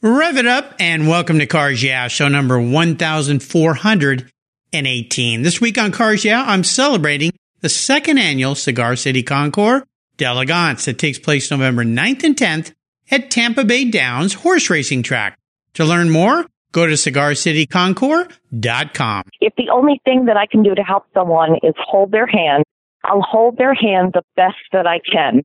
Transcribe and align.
Rev 0.00 0.36
it 0.36 0.46
up 0.46 0.74
and 0.78 1.08
welcome 1.08 1.40
to 1.40 1.46
Cars 1.46 1.82
Yeah, 1.82 2.06
show 2.06 2.28
number 2.28 2.60
1418. 2.60 5.42
This 5.42 5.60
week 5.60 5.76
on 5.76 5.90
Cars 5.90 6.24
Yeah, 6.24 6.44
I'm 6.46 6.62
celebrating 6.62 7.32
the 7.62 7.68
second 7.68 8.18
annual 8.18 8.54
Cigar 8.54 8.94
City 8.94 9.24
Concours 9.24 9.82
d'Elegance 10.16 10.84
that 10.84 11.00
takes 11.00 11.18
place 11.18 11.50
November 11.50 11.82
9th 11.84 12.22
and 12.22 12.36
10th 12.36 12.74
at 13.10 13.32
Tampa 13.32 13.64
Bay 13.64 13.90
Downs 13.90 14.34
Horse 14.34 14.70
Racing 14.70 15.02
Track. 15.02 15.36
To 15.74 15.84
learn 15.84 16.10
more, 16.10 16.46
go 16.70 16.86
to 16.86 16.92
cigarcityconcours.com. 16.92 19.22
If 19.40 19.52
the 19.56 19.70
only 19.70 20.00
thing 20.04 20.26
that 20.26 20.36
I 20.36 20.46
can 20.46 20.62
do 20.62 20.76
to 20.76 20.82
help 20.82 21.06
someone 21.12 21.56
is 21.64 21.74
hold 21.76 22.12
their 22.12 22.28
hand, 22.28 22.62
I'll 23.02 23.22
hold 23.22 23.56
their 23.56 23.74
hand 23.74 24.12
the 24.14 24.22
best 24.36 24.58
that 24.72 24.86
I 24.86 25.00
can. 25.00 25.42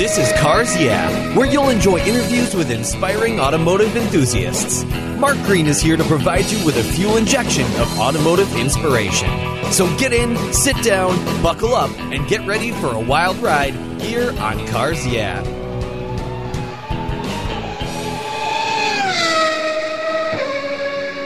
This 0.00 0.16
is 0.16 0.32
Cars 0.40 0.74
Yeah, 0.80 1.36
where 1.36 1.46
you'll 1.46 1.68
enjoy 1.68 1.98
interviews 1.98 2.54
with 2.54 2.70
inspiring 2.70 3.38
automotive 3.38 3.94
enthusiasts. 3.94 4.82
Mark 5.18 5.36
Green 5.44 5.66
is 5.66 5.82
here 5.82 5.98
to 5.98 6.04
provide 6.04 6.46
you 6.46 6.64
with 6.64 6.78
a 6.78 6.82
fuel 6.82 7.18
injection 7.18 7.66
of 7.78 7.98
automotive 7.98 8.50
inspiration. 8.56 9.28
So 9.72 9.94
get 9.98 10.14
in, 10.14 10.38
sit 10.54 10.82
down, 10.82 11.18
buckle 11.42 11.74
up, 11.74 11.90
and 11.98 12.26
get 12.26 12.46
ready 12.46 12.70
for 12.70 12.94
a 12.94 12.98
wild 12.98 13.36
ride 13.42 13.74
here 14.00 14.30
on 14.40 14.66
Cars 14.68 15.06
Yeah. 15.06 15.42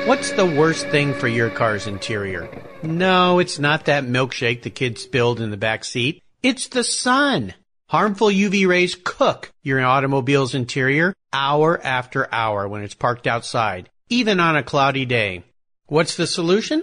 What's 0.09 0.33
the 0.33 0.47
worst 0.47 0.89
thing 0.89 1.15
for 1.15 1.29
your 1.29 1.49
car's 1.49 1.87
interior? 1.87 2.49
No, 2.83 3.39
it's 3.39 3.61
not 3.61 3.85
that 3.85 4.03
milkshake 4.03 4.63
the 4.63 4.71
kid 4.71 4.99
spilled 4.99 5.41
in 5.41 5.53
the 5.53 5.57
back 5.57 5.85
seat. 5.85 6.25
It's 6.43 6.67
the 6.67 6.83
sun. 6.83 7.55
Harmful 7.95 8.27
UV 8.27 8.67
rays 8.67 8.97
cook 9.05 9.53
your 9.63 9.81
automobile's 9.81 10.53
interior 10.53 11.15
hour 11.33 11.81
after 11.81 12.27
hour 12.35 12.67
when 12.67 12.83
it's 12.83 12.93
parked 12.93 13.29
outside, 13.29 13.89
even 14.09 14.41
on 14.41 14.57
a 14.57 14.65
cloudy 14.65 15.05
day. 15.05 15.45
What's 15.87 16.17
the 16.17 16.27
solution? 16.27 16.83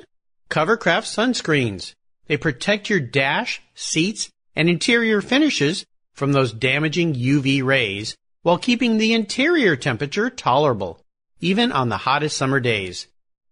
Covercraft 0.50 1.04
sunscreens. 1.04 1.96
They 2.28 2.38
protect 2.38 2.90
your 2.90 3.02
dash, 3.02 3.62
seats, 3.76 4.30
and 4.56 4.70
interior 4.70 5.22
finishes 5.22 5.86
from 6.14 6.32
those 6.32 6.54
damaging 6.54 7.16
UV 7.16 7.62
rays 7.62 8.16
while 8.44 8.58
keeping 8.58 8.98
the 8.98 9.12
interior 9.12 9.76
temperature 9.76 10.30
tolerable, 10.30 10.98
even 11.42 11.74
on 11.74 11.90
the 11.90 11.98
hottest 11.98 12.38
summer 12.38 12.62
days. 12.62 13.08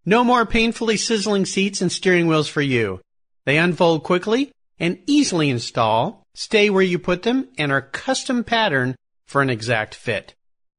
No 0.05 0.23
more 0.23 0.45
painfully 0.45 0.95
sizzling 0.95 1.45
seats 1.45 1.81
and 1.81 1.92
steering 1.92 2.28
wheels 2.28 2.48
for 2.48 2.61
you. 2.61 3.02
They 3.44 3.58
unfold 3.58 4.03
quickly 4.03 4.53
and 4.80 4.98
easily 5.08 5.50
install, 5.50 6.26
stay 6.40 6.70
where 6.70 6.82
you 6.82 6.98
put 6.98 7.23
them, 7.23 7.50
and 7.58 7.70
are 7.70 7.82
custom 7.82 8.45
patterned 8.45 8.95
for 9.26 9.42
an 9.42 9.50
exact 9.50 9.94
fit. 9.94 10.36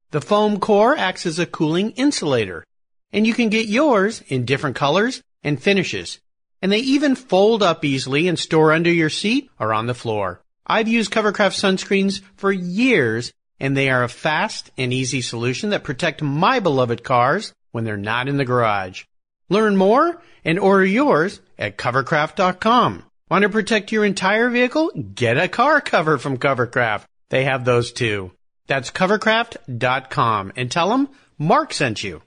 The 0.09 0.19
foam 0.19 0.59
core 0.59 0.97
acts 0.97 1.27
as 1.27 1.37
a 1.37 1.45
cooling 1.45 1.91
insulator, 1.91 2.65
and 3.13 3.27
you 3.27 3.35
can 3.35 3.49
get 3.49 3.67
yours 3.67 4.23
in 4.27 4.43
different 4.43 4.75
colors 4.75 5.21
and 5.43 5.61
finishes. 5.61 6.19
And 6.63 6.71
they 6.71 6.79
even 6.79 7.13
fold 7.13 7.61
up 7.61 7.85
easily 7.85 8.27
and 8.27 8.39
store 8.39 8.71
under 8.71 8.91
your 8.91 9.11
seat 9.11 9.51
or 9.59 9.71
on 9.71 9.85
the 9.85 9.93
floor. 9.93 10.41
I've 10.65 10.87
used 10.87 11.11
Covercraft 11.11 11.53
sunscreens 11.53 12.21
for 12.37 12.51
years, 12.51 13.31
and 13.59 13.77
they 13.77 13.91
are 13.91 14.03
a 14.03 14.09
fast 14.09 14.71
and 14.79 14.91
easy 14.91 15.21
solution 15.21 15.69
that 15.69 15.83
protect 15.83 16.23
my 16.23 16.59
beloved 16.59 17.03
cars 17.03 17.53
when 17.69 17.83
they're 17.83 17.97
not 17.97 18.27
in 18.27 18.37
the 18.37 18.45
garage. 18.45 19.03
Learn 19.47 19.77
more 19.77 20.23
and 20.43 20.57
order 20.57 20.85
yours 20.85 21.39
at 21.59 21.77
covercraft.com. 21.77 23.03
Want 23.31 23.43
to 23.43 23.49
protect 23.49 23.93
your 23.93 24.03
entire 24.03 24.49
vehicle? 24.49 24.91
Get 25.15 25.37
a 25.37 25.47
car 25.47 25.79
cover 25.79 26.17
from 26.17 26.37
Covercraft. 26.37 27.05
They 27.29 27.45
have 27.45 27.63
those 27.63 27.93
too. 27.93 28.33
That's 28.67 28.91
covercraft.com 28.91 30.51
and 30.57 30.69
tell 30.69 30.89
them 30.89 31.07
Mark 31.37 31.73
sent 31.73 32.03
you. 32.03 32.23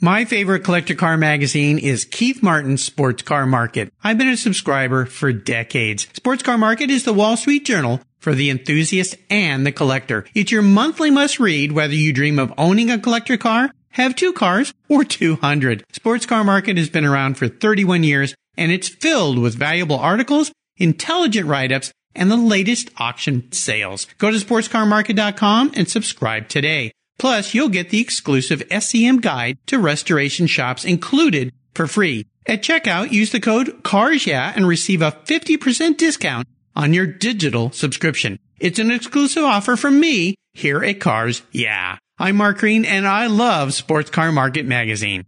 My 0.00 0.24
favorite 0.24 0.64
collector 0.64 0.96
car 0.96 1.16
magazine 1.16 1.78
is 1.78 2.04
Keith 2.04 2.42
Martin's 2.42 2.82
Sports 2.82 3.22
Car 3.22 3.46
Market. 3.46 3.92
I've 4.02 4.18
been 4.18 4.30
a 4.30 4.36
subscriber 4.36 5.06
for 5.06 5.32
decades. 5.32 6.08
Sports 6.12 6.42
Car 6.42 6.58
Market 6.58 6.90
is 6.90 7.04
the 7.04 7.14
Wall 7.14 7.36
Street 7.36 7.64
Journal 7.64 8.00
for 8.18 8.34
the 8.34 8.50
enthusiast 8.50 9.14
and 9.30 9.64
the 9.64 9.70
collector. 9.70 10.24
It's 10.34 10.50
your 10.50 10.62
monthly 10.62 11.12
must 11.12 11.38
read 11.38 11.70
whether 11.70 11.94
you 11.94 12.12
dream 12.12 12.40
of 12.40 12.52
owning 12.58 12.90
a 12.90 12.98
collector 12.98 13.36
car, 13.36 13.70
have 13.90 14.16
two 14.16 14.32
cars, 14.32 14.74
or 14.88 15.04
200. 15.04 15.84
Sports 15.92 16.26
Car 16.26 16.42
Market 16.42 16.78
has 16.78 16.88
been 16.88 17.04
around 17.04 17.38
for 17.38 17.46
31 17.46 18.02
years 18.02 18.34
and 18.56 18.72
it's 18.72 18.88
filled 18.88 19.38
with 19.38 19.54
valuable 19.54 19.98
articles, 19.98 20.52
intelligent 20.76 21.48
write-ups, 21.48 21.92
and 22.14 22.30
the 22.30 22.36
latest 22.36 22.90
auction 22.96 23.50
sales. 23.52 24.06
Go 24.18 24.30
to 24.30 24.36
sportscarmarket.com 24.36 25.72
and 25.74 25.88
subscribe 25.88 26.48
today. 26.48 26.92
Plus, 27.18 27.54
you'll 27.54 27.68
get 27.68 27.90
the 27.90 28.00
exclusive 28.00 28.60
SCM 28.68 29.20
guide 29.20 29.58
to 29.66 29.78
restoration 29.78 30.46
shops 30.46 30.84
included 30.84 31.52
for 31.74 31.86
free. 31.86 32.26
At 32.46 32.62
checkout, 32.62 33.12
use 33.12 33.32
the 33.32 33.40
code 33.40 33.82
CARSYEAH 33.82 34.56
and 34.56 34.68
receive 34.68 35.00
a 35.00 35.12
50% 35.12 35.96
discount 35.96 36.46
on 36.76 36.92
your 36.92 37.06
digital 37.06 37.70
subscription. 37.70 38.38
It's 38.58 38.78
an 38.78 38.90
exclusive 38.90 39.44
offer 39.44 39.76
from 39.76 39.98
me 39.98 40.34
here 40.52 40.82
at 40.82 41.00
Cars 41.00 41.42
Yeah. 41.52 41.98
I'm 42.18 42.36
Mark 42.36 42.58
Green 42.58 42.84
and 42.84 43.08
I 43.08 43.26
love 43.26 43.74
Sports 43.74 44.10
Car 44.10 44.30
Market 44.30 44.66
Magazine. 44.66 45.26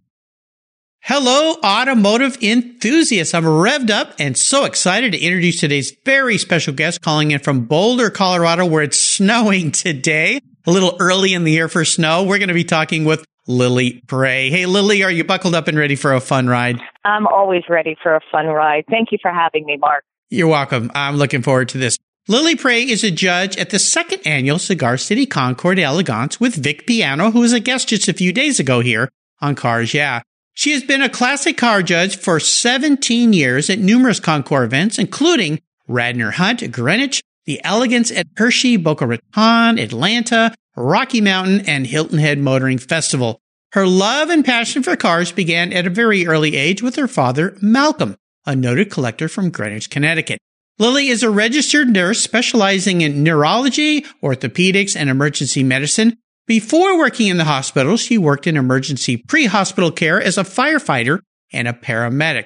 Hello, 1.08 1.54
automotive 1.64 2.36
enthusiasts. 2.42 3.32
I'm 3.32 3.44
revved 3.44 3.90
up 3.90 4.14
and 4.18 4.36
so 4.36 4.64
excited 4.64 5.12
to 5.12 5.20
introduce 5.20 5.60
today's 5.60 5.96
very 6.04 6.36
special 6.36 6.74
guest 6.74 7.00
calling 7.00 7.30
in 7.30 7.38
from 7.38 7.66
Boulder, 7.66 8.10
Colorado, 8.10 8.66
where 8.66 8.82
it's 8.82 8.98
snowing 9.14 9.70
today. 9.70 10.40
A 10.66 10.72
little 10.72 10.96
early 10.98 11.32
in 11.32 11.44
the 11.44 11.52
year 11.52 11.68
for 11.68 11.84
snow. 11.84 12.24
We're 12.24 12.38
going 12.38 12.48
to 12.48 12.54
be 12.54 12.64
talking 12.64 13.04
with 13.04 13.24
Lily 13.46 14.02
Pray. 14.08 14.50
Hey, 14.50 14.66
Lily, 14.66 15.04
are 15.04 15.10
you 15.12 15.22
buckled 15.22 15.54
up 15.54 15.68
and 15.68 15.78
ready 15.78 15.94
for 15.94 16.12
a 16.12 16.18
fun 16.20 16.48
ride? 16.48 16.80
I'm 17.04 17.28
always 17.28 17.62
ready 17.68 17.96
for 18.02 18.16
a 18.16 18.20
fun 18.32 18.46
ride. 18.46 18.82
Thank 18.90 19.12
you 19.12 19.18
for 19.22 19.30
having 19.30 19.64
me, 19.64 19.76
Mark. 19.76 20.02
You're 20.28 20.48
welcome. 20.48 20.90
I'm 20.92 21.18
looking 21.18 21.42
forward 21.42 21.68
to 21.68 21.78
this. 21.78 21.96
Lily 22.26 22.56
Pray 22.56 22.82
is 22.82 23.04
a 23.04 23.12
judge 23.12 23.56
at 23.58 23.70
the 23.70 23.78
second 23.78 24.26
annual 24.26 24.58
Cigar 24.58 24.96
City 24.96 25.24
Concours 25.24 25.78
Elegance 25.78 26.40
with 26.40 26.56
Vic 26.56 26.84
Piano, 26.84 27.30
who 27.30 27.42
was 27.42 27.52
a 27.52 27.60
guest 27.60 27.90
just 27.90 28.08
a 28.08 28.12
few 28.12 28.32
days 28.32 28.58
ago 28.58 28.80
here 28.80 29.08
on 29.40 29.54
Cars 29.54 29.94
Yeah. 29.94 30.22
She 30.58 30.72
has 30.72 30.82
been 30.82 31.02
a 31.02 31.10
classic 31.10 31.58
car 31.58 31.82
judge 31.82 32.16
for 32.16 32.40
17 32.40 33.34
years 33.34 33.68
at 33.68 33.78
numerous 33.78 34.18
Concours 34.18 34.64
events, 34.64 34.98
including 34.98 35.60
Radnor 35.86 36.30
Hunt, 36.30 36.72
Greenwich, 36.72 37.20
the 37.44 37.62
Elegance 37.62 38.10
at 38.10 38.26
Hershey, 38.38 38.78
Boca 38.78 39.06
Raton, 39.06 39.78
Atlanta, 39.78 40.54
Rocky 40.74 41.20
Mountain, 41.20 41.68
and 41.68 41.86
Hilton 41.86 42.18
Head 42.18 42.38
Motoring 42.38 42.78
Festival. 42.78 43.38
Her 43.72 43.86
love 43.86 44.30
and 44.30 44.46
passion 44.46 44.82
for 44.82 44.96
cars 44.96 45.30
began 45.30 45.74
at 45.74 45.86
a 45.86 45.90
very 45.90 46.26
early 46.26 46.56
age 46.56 46.82
with 46.82 46.96
her 46.96 47.06
father, 47.06 47.58
Malcolm, 47.60 48.16
a 48.46 48.56
noted 48.56 48.90
collector 48.90 49.28
from 49.28 49.50
Greenwich, 49.50 49.90
Connecticut. 49.90 50.38
Lily 50.78 51.08
is 51.08 51.22
a 51.22 51.28
registered 51.28 51.90
nurse 51.90 52.20
specializing 52.20 53.02
in 53.02 53.22
neurology, 53.22 54.06
orthopedics, 54.22 54.96
and 54.96 55.10
emergency 55.10 55.62
medicine. 55.62 56.16
Before 56.46 56.96
working 56.96 57.26
in 57.26 57.38
the 57.38 57.44
hospital, 57.44 57.96
she 57.96 58.18
worked 58.18 58.46
in 58.46 58.56
emergency 58.56 59.16
pre-hospital 59.16 59.90
care 59.90 60.22
as 60.22 60.38
a 60.38 60.44
firefighter 60.44 61.20
and 61.52 61.66
a 61.66 61.72
paramedic. 61.72 62.44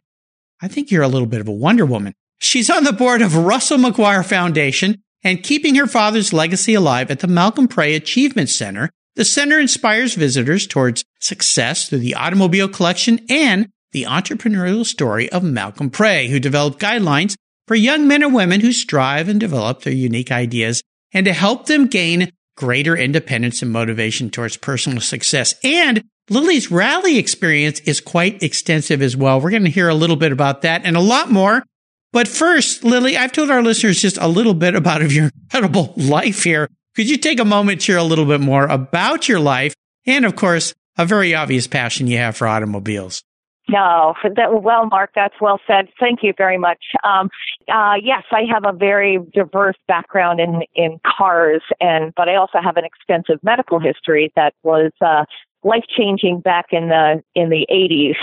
I 0.62 0.68
think 0.68 0.90
you're 0.90 1.02
a 1.02 1.08
little 1.08 1.28
bit 1.28 1.42
of 1.42 1.48
a 1.48 1.52
Wonder 1.52 1.84
Woman. 1.84 2.14
She's 2.38 2.70
on 2.70 2.84
the 2.84 2.94
board 2.94 3.20
of 3.20 3.36
Russell 3.36 3.76
McGuire 3.76 4.24
Foundation 4.24 5.02
and 5.22 5.42
keeping 5.42 5.74
her 5.74 5.86
father's 5.86 6.32
legacy 6.32 6.72
alive 6.72 7.10
at 7.10 7.20
the 7.20 7.26
Malcolm 7.26 7.68
Pray 7.68 7.94
Achievement 7.94 8.48
Center. 8.48 8.88
The 9.16 9.24
center 9.26 9.58
inspires 9.58 10.14
visitors 10.14 10.66
towards 10.66 11.04
success 11.20 11.86
through 11.86 11.98
the 11.98 12.14
automobile 12.14 12.68
collection 12.68 13.20
and 13.28 13.68
the 13.92 14.04
entrepreneurial 14.04 14.86
story 14.86 15.30
of 15.30 15.42
Malcolm 15.42 15.90
Pray, 15.90 16.28
who 16.28 16.40
developed 16.40 16.80
guidelines 16.80 17.34
for 17.66 17.74
young 17.74 18.08
men 18.08 18.22
and 18.22 18.32
women 18.32 18.60
who 18.60 18.72
strive 18.72 19.28
and 19.28 19.38
develop 19.38 19.82
their 19.82 19.92
unique 19.92 20.32
ideas 20.32 20.82
and 21.12 21.26
to 21.26 21.34
help 21.34 21.66
them 21.66 21.86
gain 21.86 22.32
greater 22.60 22.94
independence 22.94 23.62
and 23.62 23.72
motivation 23.72 24.28
towards 24.28 24.58
personal 24.58 25.00
success. 25.00 25.54
And 25.64 26.04
Lily's 26.28 26.70
rally 26.70 27.16
experience 27.16 27.80
is 27.80 28.02
quite 28.02 28.42
extensive 28.42 29.00
as 29.00 29.16
well. 29.16 29.40
We're 29.40 29.50
going 29.50 29.64
to 29.64 29.70
hear 29.70 29.88
a 29.88 29.94
little 29.94 30.16
bit 30.16 30.30
about 30.30 30.60
that 30.62 30.82
and 30.84 30.94
a 30.94 31.00
lot 31.00 31.30
more. 31.30 31.64
But 32.12 32.28
first, 32.28 32.84
Lily, 32.84 33.16
I've 33.16 33.32
told 33.32 33.50
our 33.50 33.62
listeners 33.62 34.02
just 34.02 34.18
a 34.18 34.28
little 34.28 34.52
bit 34.52 34.74
about 34.74 35.00
of 35.00 35.10
your 35.16 35.30
incredible 35.42 35.94
life 35.96 36.44
here. 36.44 36.68
Could 36.94 37.08
you 37.08 37.16
take 37.16 37.40
a 37.40 37.46
moment 37.46 37.80
to 37.80 37.84
share 37.86 37.96
a 37.96 38.04
little 38.04 38.26
bit 38.26 38.42
more 38.42 38.66
about 38.66 39.26
your 39.26 39.40
life 39.40 39.72
and, 40.06 40.26
of 40.26 40.36
course, 40.36 40.74
a 40.98 41.06
very 41.06 41.34
obvious 41.34 41.66
passion 41.66 42.08
you 42.08 42.18
have 42.18 42.36
for 42.36 42.46
automobiles? 42.46 43.22
No, 43.70 44.14
that, 44.24 44.62
well, 44.62 44.86
Mark, 44.86 45.10
that's 45.14 45.34
well 45.40 45.60
said. 45.64 45.88
Thank 46.00 46.24
you 46.24 46.32
very 46.36 46.58
much. 46.58 46.82
Um, 47.04 47.30
uh, 47.72 47.94
yes, 48.02 48.24
I 48.32 48.42
have 48.52 48.64
a 48.64 48.76
very 48.76 49.18
diverse 49.32 49.76
background 49.86 50.40
in 50.40 50.62
in 50.74 50.98
cars, 51.06 51.62
and 51.80 52.12
but 52.16 52.28
I 52.28 52.34
also 52.34 52.58
have 52.62 52.76
an 52.76 52.84
extensive 52.84 53.38
medical 53.44 53.78
history 53.78 54.32
that 54.34 54.54
was 54.64 54.90
uh, 55.00 55.24
life 55.62 55.84
changing 55.96 56.40
back 56.40 56.66
in 56.72 56.88
the 56.88 57.22
in 57.36 57.50
the 57.50 57.66
80s. 57.70 58.16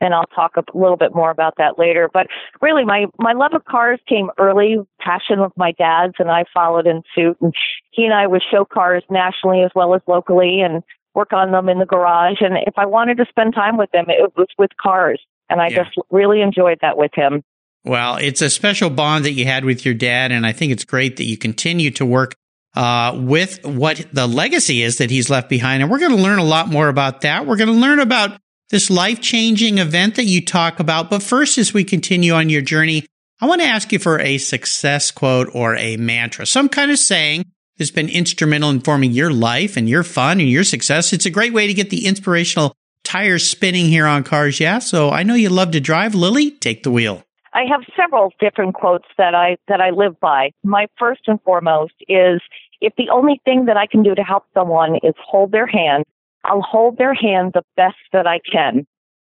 and 0.00 0.14
I'll 0.14 0.26
talk 0.34 0.52
a 0.56 0.64
little 0.76 0.96
bit 0.96 1.14
more 1.14 1.30
about 1.30 1.54
that 1.58 1.78
later. 1.78 2.08
But 2.12 2.28
really, 2.62 2.84
my 2.84 3.06
my 3.18 3.34
love 3.34 3.52
of 3.52 3.64
cars 3.66 4.00
came 4.08 4.30
early, 4.38 4.78
passion 5.00 5.38
of 5.40 5.52
my 5.56 5.72
dad's, 5.72 6.14
and 6.18 6.30
I 6.30 6.44
followed 6.54 6.86
in 6.86 7.02
suit. 7.14 7.36
And 7.42 7.52
he 7.90 8.04
and 8.04 8.14
I 8.14 8.26
would 8.26 8.42
show 8.50 8.64
cars 8.64 9.02
nationally 9.10 9.62
as 9.62 9.70
well 9.74 9.94
as 9.94 10.00
locally, 10.06 10.62
and 10.62 10.82
work 11.14 11.32
on 11.32 11.52
them 11.52 11.68
in 11.68 11.78
the 11.78 11.86
garage. 11.86 12.38
And 12.40 12.56
if 12.66 12.74
I 12.76 12.86
wanted 12.86 13.18
to 13.18 13.26
spend 13.28 13.54
time 13.54 13.76
with 13.76 13.90
them, 13.92 14.06
it 14.08 14.32
was 14.36 14.48
with 14.58 14.70
cars, 14.80 15.20
and 15.48 15.60
I 15.60 15.68
yeah. 15.68 15.84
just 15.84 15.96
really 16.10 16.42
enjoyed 16.42 16.78
that 16.82 16.96
with 16.96 17.12
him. 17.14 17.42
Well, 17.84 18.16
it's 18.16 18.40
a 18.40 18.48
special 18.48 18.88
bond 18.88 19.26
that 19.26 19.32
you 19.32 19.44
had 19.44 19.64
with 19.64 19.84
your 19.84 19.94
dad, 19.94 20.32
and 20.32 20.46
I 20.46 20.52
think 20.52 20.72
it's 20.72 20.84
great 20.84 21.16
that 21.18 21.24
you 21.24 21.36
continue 21.36 21.90
to 21.92 22.06
work 22.06 22.34
uh, 22.74 23.12
with 23.14 23.64
what 23.64 24.04
the 24.12 24.26
legacy 24.26 24.82
is 24.82 24.98
that 24.98 25.10
he's 25.10 25.30
left 25.30 25.48
behind. 25.48 25.82
And 25.82 25.90
we're 25.90 25.98
going 25.98 26.16
to 26.16 26.22
learn 26.22 26.38
a 26.38 26.44
lot 26.44 26.68
more 26.68 26.88
about 26.88 27.20
that. 27.20 27.46
We're 27.46 27.56
going 27.56 27.68
to 27.68 27.74
learn 27.74 28.00
about 28.00 28.40
this 28.70 28.90
life 28.90 29.20
changing 29.20 29.78
event 29.78 30.16
that 30.16 30.24
you 30.24 30.44
talk 30.44 30.80
about. 30.80 31.10
But 31.10 31.22
first, 31.22 31.58
as 31.58 31.74
we 31.74 31.84
continue 31.84 32.32
on 32.32 32.48
your 32.48 32.62
journey, 32.62 33.06
I 33.40 33.46
want 33.46 33.60
to 33.60 33.66
ask 33.66 33.92
you 33.92 33.98
for 33.98 34.18
a 34.18 34.38
success 34.38 35.10
quote 35.10 35.50
or 35.52 35.76
a 35.76 35.96
mantra, 35.96 36.46
some 36.46 36.68
kind 36.68 36.90
of 36.90 36.98
saying 36.98 37.44
that's 37.78 37.90
been 37.90 38.08
instrumental 38.08 38.70
in 38.70 38.80
forming 38.80 39.12
your 39.12 39.32
life 39.32 39.76
and 39.76 39.88
your 39.88 40.02
fun 40.02 40.40
and 40.40 40.48
your 40.48 40.64
success. 40.64 41.12
It's 41.12 41.26
a 41.26 41.30
great 41.30 41.52
way 41.52 41.66
to 41.66 41.74
get 41.74 41.90
the 41.90 42.06
inspirational 42.06 42.74
tires 43.02 43.48
spinning 43.48 43.86
here 43.86 44.06
on 44.06 44.24
Cars 44.24 44.60
Yeah. 44.60 44.78
So 44.78 45.10
I 45.10 45.22
know 45.22 45.34
you 45.34 45.48
love 45.48 45.70
to 45.72 45.80
drive. 45.80 46.14
Lily, 46.14 46.50
take 46.52 46.82
the 46.82 46.90
wheel. 46.90 47.24
I 47.52 47.64
have 47.70 47.82
several 47.96 48.32
different 48.40 48.74
quotes 48.74 49.06
that 49.16 49.34
I 49.34 49.56
that 49.68 49.80
I 49.80 49.90
live 49.90 50.18
by. 50.18 50.50
My 50.64 50.86
first 50.98 51.22
and 51.28 51.40
foremost 51.42 51.94
is 52.08 52.40
if 52.80 52.92
the 52.96 53.10
only 53.10 53.40
thing 53.44 53.66
that 53.66 53.76
I 53.76 53.86
can 53.86 54.02
do 54.02 54.14
to 54.14 54.22
help 54.22 54.44
someone 54.52 54.96
is 54.96 55.14
hold 55.24 55.52
their 55.52 55.66
hand, 55.66 56.04
I'll 56.42 56.62
hold 56.62 56.98
their 56.98 57.14
hand 57.14 57.52
the 57.54 57.62
best 57.76 57.96
that 58.12 58.26
I 58.26 58.40
can. 58.40 58.86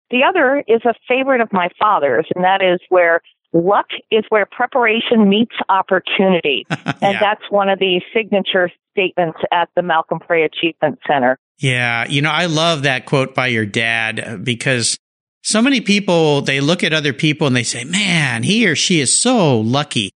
The 0.10 0.24
other 0.24 0.63
is 0.68 0.81
a 0.86 0.94
favorite 1.07 1.42
of 1.42 1.51
my 1.51 1.69
father's, 1.80 2.28
and 2.36 2.44
that 2.44 2.62
is 2.62 2.80
where 2.89 3.22
luck 3.53 3.88
is 4.11 4.23
where 4.29 4.45
preparation 4.45 5.29
meets 5.29 5.55
opportunity. 5.69 6.65
and 6.69 6.95
yeah. 7.01 7.19
that's 7.19 7.44
one 7.50 7.69
of 7.69 7.79
the 7.79 8.01
signature 8.13 8.69
statements 8.91 9.39
at 9.51 9.69
the 9.75 9.81
Malcolm 9.81 10.19
Pray 10.19 10.44
Achievement 10.44 11.00
Center. 11.07 11.38
Yeah. 11.59 12.07
You 12.07 12.21
know, 12.21 12.31
I 12.31 12.47
love 12.47 12.83
that 12.83 13.05
quote 13.05 13.35
by 13.35 13.47
your 13.47 13.65
dad 13.65 14.44
because 14.44 14.97
so 15.44 15.61
many 15.61 15.81
people, 15.81 16.41
they 16.41 16.61
look 16.61 16.83
at 16.83 16.94
other 16.94 17.13
people 17.13 17.47
and 17.47 17.55
they 17.55 17.63
say, 17.63 17.83
man, 17.83 18.44
he 18.44 18.67
or 18.67 18.75
she 18.75 19.00
is 19.00 19.13
so 19.13 19.59
lucky. 19.59 20.11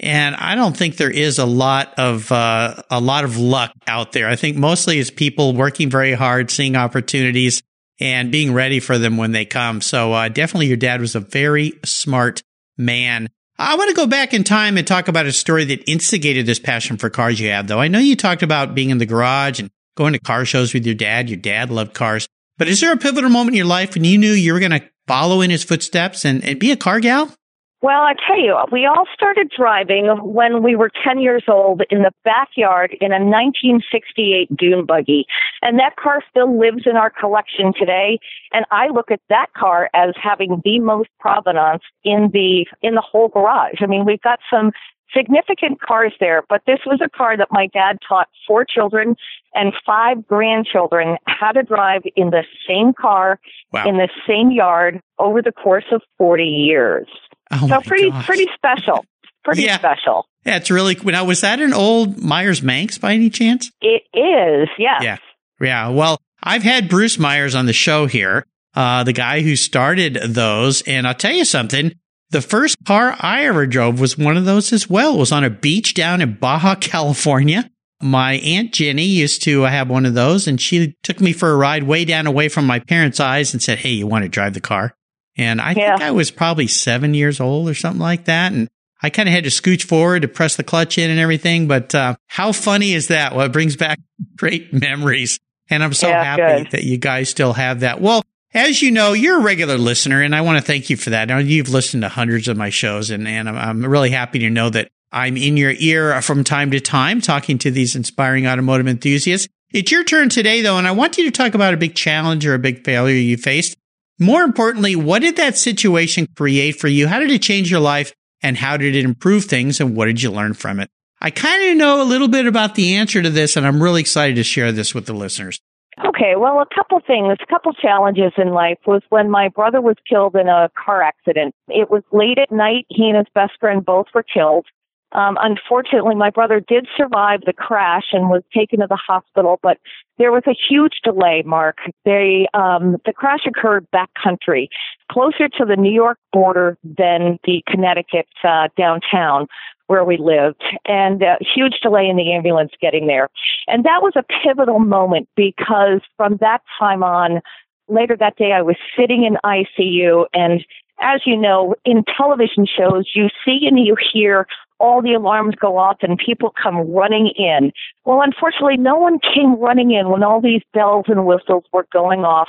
And 0.00 0.36
I 0.36 0.54
don't 0.54 0.76
think 0.76 0.96
there 0.96 1.10
is 1.10 1.38
a 1.38 1.44
lot 1.44 1.92
of 1.98 2.30
uh, 2.30 2.82
a 2.88 3.00
lot 3.00 3.24
of 3.24 3.36
luck 3.36 3.72
out 3.88 4.12
there. 4.12 4.28
I 4.28 4.36
think 4.36 4.56
mostly 4.56 5.00
it's 5.00 5.10
people 5.10 5.54
working 5.54 5.90
very 5.90 6.12
hard, 6.12 6.52
seeing 6.52 6.76
opportunities, 6.76 7.62
and 7.98 8.30
being 8.30 8.54
ready 8.54 8.78
for 8.78 8.96
them 8.96 9.16
when 9.16 9.32
they 9.32 9.44
come. 9.44 9.80
So 9.80 10.12
uh, 10.12 10.28
definitely, 10.28 10.68
your 10.68 10.76
dad 10.76 11.00
was 11.00 11.16
a 11.16 11.20
very 11.20 11.80
smart 11.84 12.42
man. 12.78 13.28
I 13.58 13.74
want 13.74 13.88
to 13.88 13.96
go 13.96 14.06
back 14.06 14.32
in 14.32 14.44
time 14.44 14.78
and 14.78 14.86
talk 14.86 15.08
about 15.08 15.26
a 15.26 15.32
story 15.32 15.64
that 15.64 15.90
instigated 15.90 16.46
this 16.46 16.60
passion 16.60 16.96
for 16.96 17.10
cars 17.10 17.40
you 17.40 17.50
have, 17.50 17.66
though. 17.66 17.80
I 17.80 17.88
know 17.88 17.98
you 17.98 18.14
talked 18.14 18.44
about 18.44 18.74
being 18.74 18.90
in 18.90 18.98
the 18.98 19.06
garage 19.06 19.58
and 19.58 19.70
going 19.96 20.12
to 20.12 20.20
car 20.20 20.44
shows 20.44 20.72
with 20.72 20.86
your 20.86 20.94
dad. 20.94 21.28
Your 21.28 21.38
dad 21.38 21.70
loved 21.70 21.92
cars. 21.92 22.28
But 22.56 22.68
is 22.68 22.80
there 22.80 22.92
a 22.92 22.96
pivotal 22.96 23.30
moment 23.30 23.54
in 23.54 23.58
your 23.58 23.66
life 23.66 23.94
when 23.94 24.04
you 24.04 24.16
knew 24.16 24.32
you 24.32 24.52
were 24.52 24.60
going 24.60 24.70
to 24.72 24.88
follow 25.08 25.40
in 25.40 25.50
his 25.50 25.64
footsteps 25.64 26.24
and, 26.24 26.44
and 26.44 26.60
be 26.60 26.70
a 26.70 26.76
car 26.76 27.00
gal? 27.00 27.34
Well, 27.80 28.02
I 28.02 28.14
tell 28.26 28.38
you, 28.38 28.56
we 28.72 28.86
all 28.86 29.04
started 29.14 29.52
driving 29.56 30.06
when 30.22 30.64
we 30.64 30.74
were 30.74 30.90
10 31.04 31.20
years 31.20 31.44
old 31.46 31.82
in 31.90 32.02
the 32.02 32.10
backyard 32.24 32.96
in 33.00 33.12
a 33.12 33.20
1968 33.22 34.56
dune 34.56 34.84
buggy. 34.84 35.26
And 35.62 35.78
that 35.78 35.94
car 35.94 36.20
still 36.28 36.58
lives 36.58 36.82
in 36.86 36.96
our 36.96 37.10
collection 37.10 37.72
today. 37.78 38.18
And 38.52 38.64
I 38.72 38.88
look 38.88 39.12
at 39.12 39.20
that 39.28 39.52
car 39.56 39.90
as 39.94 40.14
having 40.20 40.60
the 40.64 40.80
most 40.80 41.08
provenance 41.20 41.84
in 42.02 42.30
the, 42.32 42.66
in 42.82 42.96
the 42.96 43.00
whole 43.00 43.28
garage. 43.28 43.76
I 43.80 43.86
mean, 43.86 44.04
we've 44.04 44.22
got 44.22 44.40
some 44.50 44.72
significant 45.16 45.80
cars 45.80 46.12
there, 46.18 46.42
but 46.48 46.62
this 46.66 46.80
was 46.84 47.00
a 47.00 47.08
car 47.08 47.36
that 47.36 47.48
my 47.52 47.68
dad 47.68 47.98
taught 48.06 48.28
four 48.44 48.64
children 48.64 49.14
and 49.54 49.72
five 49.86 50.26
grandchildren 50.26 51.16
how 51.26 51.52
to 51.52 51.62
drive 51.62 52.02
in 52.16 52.30
the 52.30 52.42
same 52.68 52.92
car, 52.92 53.38
wow. 53.72 53.88
in 53.88 53.98
the 53.98 54.08
same 54.26 54.50
yard 54.50 55.00
over 55.20 55.40
the 55.40 55.52
course 55.52 55.86
of 55.92 56.02
40 56.18 56.42
years. 56.42 57.06
Oh 57.50 57.68
so 57.68 57.80
pretty, 57.80 58.10
gosh. 58.10 58.26
pretty 58.26 58.46
special. 58.54 59.04
Pretty 59.44 59.62
yeah. 59.62 59.78
special. 59.78 60.26
Yeah, 60.44 60.56
it's 60.56 60.70
really. 60.70 60.94
Cool. 60.94 61.12
Now, 61.12 61.24
was 61.24 61.40
that 61.40 61.60
an 61.60 61.72
old 61.72 62.18
Myers 62.18 62.62
Manx 62.62 62.98
by 62.98 63.14
any 63.14 63.30
chance? 63.30 63.70
It 63.80 64.02
is. 64.14 64.68
Yes. 64.78 65.02
Yeah. 65.02 65.16
Yeah. 65.60 65.88
Well, 65.88 66.18
I've 66.42 66.62
had 66.62 66.88
Bruce 66.88 67.18
Myers 67.18 67.54
on 67.54 67.66
the 67.66 67.72
show 67.72 68.06
here, 68.06 68.44
uh, 68.74 69.04
the 69.04 69.12
guy 69.12 69.40
who 69.40 69.56
started 69.56 70.14
those, 70.14 70.82
and 70.82 71.06
I'll 71.06 71.14
tell 71.14 71.32
you 71.32 71.44
something. 71.44 71.92
The 72.30 72.42
first 72.42 72.76
car 72.84 73.16
I 73.18 73.46
ever 73.46 73.66
drove 73.66 74.00
was 74.00 74.18
one 74.18 74.36
of 74.36 74.44
those 74.44 74.72
as 74.72 74.88
well. 74.88 75.14
It 75.14 75.18
was 75.18 75.32
on 75.32 75.44
a 75.44 75.50
beach 75.50 75.94
down 75.94 76.20
in 76.20 76.34
Baja, 76.34 76.74
California. 76.80 77.70
My 78.00 78.34
aunt 78.34 78.72
Jenny 78.72 79.06
used 79.06 79.42
to 79.44 79.62
have 79.62 79.90
one 79.90 80.06
of 80.06 80.14
those 80.14 80.46
and 80.46 80.60
she 80.60 80.94
took 81.02 81.20
me 81.20 81.32
for 81.32 81.50
a 81.50 81.56
ride 81.56 81.82
way 81.82 82.04
down 82.04 82.26
away 82.26 82.48
from 82.48 82.64
my 82.64 82.78
parents' 82.78 83.18
eyes 83.18 83.52
and 83.52 83.60
said, 83.60 83.78
Hey, 83.78 83.90
you 83.90 84.06
want 84.06 84.22
to 84.22 84.28
drive 84.28 84.54
the 84.54 84.60
car? 84.60 84.94
And 85.38 85.60
I 85.60 85.72
yeah. 85.72 85.96
think 85.96 86.02
I 86.02 86.10
was 86.10 86.30
probably 86.30 86.66
seven 86.66 87.14
years 87.14 87.40
old 87.40 87.68
or 87.68 87.74
something 87.74 88.00
like 88.00 88.24
that. 88.24 88.52
And 88.52 88.68
I 89.00 89.10
kind 89.10 89.28
of 89.28 89.34
had 89.34 89.44
to 89.44 89.50
scooch 89.50 89.84
forward 89.84 90.22
to 90.22 90.28
press 90.28 90.56
the 90.56 90.64
clutch 90.64 90.98
in 90.98 91.10
and 91.10 91.20
everything. 91.20 91.68
But 91.68 91.94
uh, 91.94 92.16
how 92.26 92.52
funny 92.52 92.92
is 92.92 93.08
that? 93.08 93.34
Well, 93.34 93.46
it 93.46 93.52
brings 93.52 93.76
back 93.76 94.00
great 94.36 94.72
memories. 94.72 95.38
And 95.70 95.84
I'm 95.84 95.94
so 95.94 96.08
yeah, 96.08 96.36
happy 96.36 96.64
good. 96.64 96.72
that 96.72 96.84
you 96.84 96.98
guys 96.98 97.28
still 97.28 97.52
have 97.52 97.80
that. 97.80 98.00
Well, 98.00 98.24
as 98.54 98.80
you 98.82 98.90
know, 98.90 99.12
you're 99.12 99.40
a 99.40 99.42
regular 99.42 99.76
listener, 99.76 100.22
and 100.22 100.34
I 100.34 100.40
want 100.40 100.58
to 100.58 100.64
thank 100.64 100.88
you 100.88 100.96
for 100.96 101.10
that. 101.10 101.28
Now, 101.28 101.36
you've 101.36 101.68
listened 101.68 102.02
to 102.02 102.08
hundreds 102.08 102.48
of 102.48 102.56
my 102.56 102.70
shows, 102.70 103.10
and, 103.10 103.28
and 103.28 103.46
I'm, 103.46 103.56
I'm 103.56 103.84
really 103.84 104.08
happy 104.08 104.38
to 104.38 104.50
know 104.50 104.70
that 104.70 104.88
I'm 105.12 105.36
in 105.36 105.58
your 105.58 105.72
ear 105.72 106.20
from 106.22 106.44
time 106.44 106.70
to 106.70 106.80
time 106.80 107.20
talking 107.20 107.58
to 107.58 107.70
these 107.70 107.94
inspiring 107.94 108.46
automotive 108.46 108.88
enthusiasts. 108.88 109.48
It's 109.70 109.92
your 109.92 110.02
turn 110.02 110.30
today, 110.30 110.62
though, 110.62 110.78
and 110.78 110.88
I 110.88 110.92
want 110.92 111.18
you 111.18 111.24
to 111.24 111.30
talk 111.30 111.54
about 111.54 111.74
a 111.74 111.76
big 111.76 111.94
challenge 111.94 112.46
or 112.46 112.54
a 112.54 112.58
big 112.58 112.84
failure 112.84 113.14
you 113.14 113.36
faced. 113.36 113.76
More 114.18 114.42
importantly, 114.42 114.96
what 114.96 115.22
did 115.22 115.36
that 115.36 115.56
situation 115.56 116.26
create 116.36 116.72
for 116.72 116.88
you? 116.88 117.06
How 117.06 117.20
did 117.20 117.30
it 117.30 117.42
change 117.42 117.70
your 117.70 117.80
life? 117.80 118.12
And 118.42 118.56
how 118.56 118.76
did 118.76 118.94
it 118.94 119.04
improve 119.04 119.44
things? 119.44 119.80
And 119.80 119.96
what 119.96 120.06
did 120.06 120.22
you 120.22 120.30
learn 120.30 120.54
from 120.54 120.80
it? 120.80 120.90
I 121.20 121.30
kind 121.30 121.70
of 121.70 121.76
know 121.76 122.02
a 122.02 122.04
little 122.04 122.28
bit 122.28 122.46
about 122.46 122.76
the 122.76 122.94
answer 122.94 123.20
to 123.20 123.30
this, 123.30 123.56
and 123.56 123.66
I'm 123.66 123.82
really 123.82 124.00
excited 124.00 124.36
to 124.36 124.44
share 124.44 124.70
this 124.70 124.94
with 124.94 125.06
the 125.06 125.12
listeners. 125.12 125.60
Okay, 126.06 126.34
well, 126.36 126.60
a 126.60 126.74
couple 126.74 127.00
things, 127.04 127.36
a 127.42 127.46
couple 127.46 127.72
challenges 127.72 128.32
in 128.36 128.50
life 128.50 128.78
was 128.86 129.02
when 129.08 129.28
my 129.28 129.48
brother 129.48 129.80
was 129.80 129.96
killed 130.08 130.36
in 130.36 130.46
a 130.46 130.70
car 130.84 131.02
accident. 131.02 131.54
It 131.66 131.90
was 131.90 132.04
late 132.12 132.38
at 132.38 132.52
night. 132.52 132.86
He 132.88 133.08
and 133.08 133.16
his 133.16 133.26
best 133.34 133.52
friend 133.58 133.84
both 133.84 134.06
were 134.14 134.22
killed. 134.22 134.66
Um, 135.12 135.38
unfortunately, 135.40 136.14
my 136.14 136.30
brother 136.30 136.60
did 136.60 136.86
survive 136.96 137.40
the 137.46 137.52
crash 137.52 138.06
and 138.12 138.28
was 138.28 138.42
taken 138.54 138.80
to 138.80 138.86
the 138.86 138.96
hospital, 138.96 139.58
but 139.62 139.78
there 140.18 140.32
was 140.32 140.42
a 140.46 140.54
huge 140.68 141.00
delay, 141.02 141.42
Mark. 141.46 141.78
They, 142.04 142.46
um, 142.52 142.96
the 143.06 143.12
crash 143.12 143.46
occurred 143.46 143.86
backcountry, 143.94 144.68
closer 145.10 145.48
to 145.48 145.64
the 145.64 145.76
New 145.76 145.92
York 145.92 146.18
border 146.32 146.76
than 146.84 147.38
the 147.44 147.62
Connecticut 147.66 148.26
uh, 148.44 148.68
downtown 148.76 149.46
where 149.86 150.04
we 150.04 150.18
lived, 150.18 150.62
and 150.84 151.22
a 151.22 151.38
huge 151.40 151.80
delay 151.82 152.06
in 152.06 152.16
the 152.16 152.34
ambulance 152.34 152.72
getting 152.78 153.06
there. 153.06 153.30
And 153.66 153.84
that 153.84 154.02
was 154.02 154.12
a 154.16 154.24
pivotal 154.44 154.80
moment 154.80 155.30
because 155.34 156.00
from 156.18 156.36
that 156.42 156.60
time 156.78 157.02
on, 157.02 157.40
later 157.88 158.14
that 158.18 158.36
day, 158.36 158.52
I 158.52 158.60
was 158.60 158.76
sitting 158.98 159.24
in 159.24 159.38
ICU 159.44 160.26
and 160.34 160.62
as 161.00 161.20
you 161.24 161.36
know, 161.36 161.74
in 161.84 162.04
television 162.16 162.66
shows, 162.66 163.10
you 163.14 163.28
see 163.44 163.66
and 163.66 163.78
you 163.78 163.96
hear 164.12 164.46
all 164.80 165.02
the 165.02 165.14
alarms 165.14 165.54
go 165.60 165.76
off 165.76 165.98
and 166.02 166.18
people 166.18 166.52
come 166.60 166.90
running 166.92 167.32
in. 167.36 167.72
Well, 168.04 168.22
unfortunately, 168.22 168.76
no 168.76 168.96
one 168.96 169.18
came 169.18 169.56
running 169.56 169.90
in 169.90 170.08
when 170.10 170.22
all 170.22 170.40
these 170.40 170.62
bells 170.72 171.06
and 171.08 171.26
whistles 171.26 171.64
were 171.72 171.86
going 171.92 172.20
off 172.20 172.48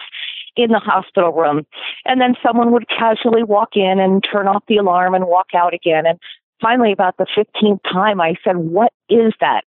in 0.56 0.72
the 0.72 0.80
hospital 0.80 1.32
room. 1.32 1.66
And 2.06 2.22
then 2.22 2.36
someone 2.44 2.72
would 2.72 2.90
casually 2.90 3.44
walk 3.44 3.76
in 3.76 4.00
and 4.00 4.24
turn 4.24 4.48
off 4.48 4.64
the 4.68 4.78
alarm 4.78 5.16
and 5.16 5.26
walk 5.26 5.48
out 5.56 5.74
again. 5.74 6.06
And 6.06 6.20
finally, 6.62 6.92
about 6.92 7.18
the 7.18 7.26
15th 7.38 7.82
time, 7.92 8.22
I 8.22 8.36
said, 8.44 8.58
What 8.58 8.94
is 9.10 9.34
that? 9.40 9.64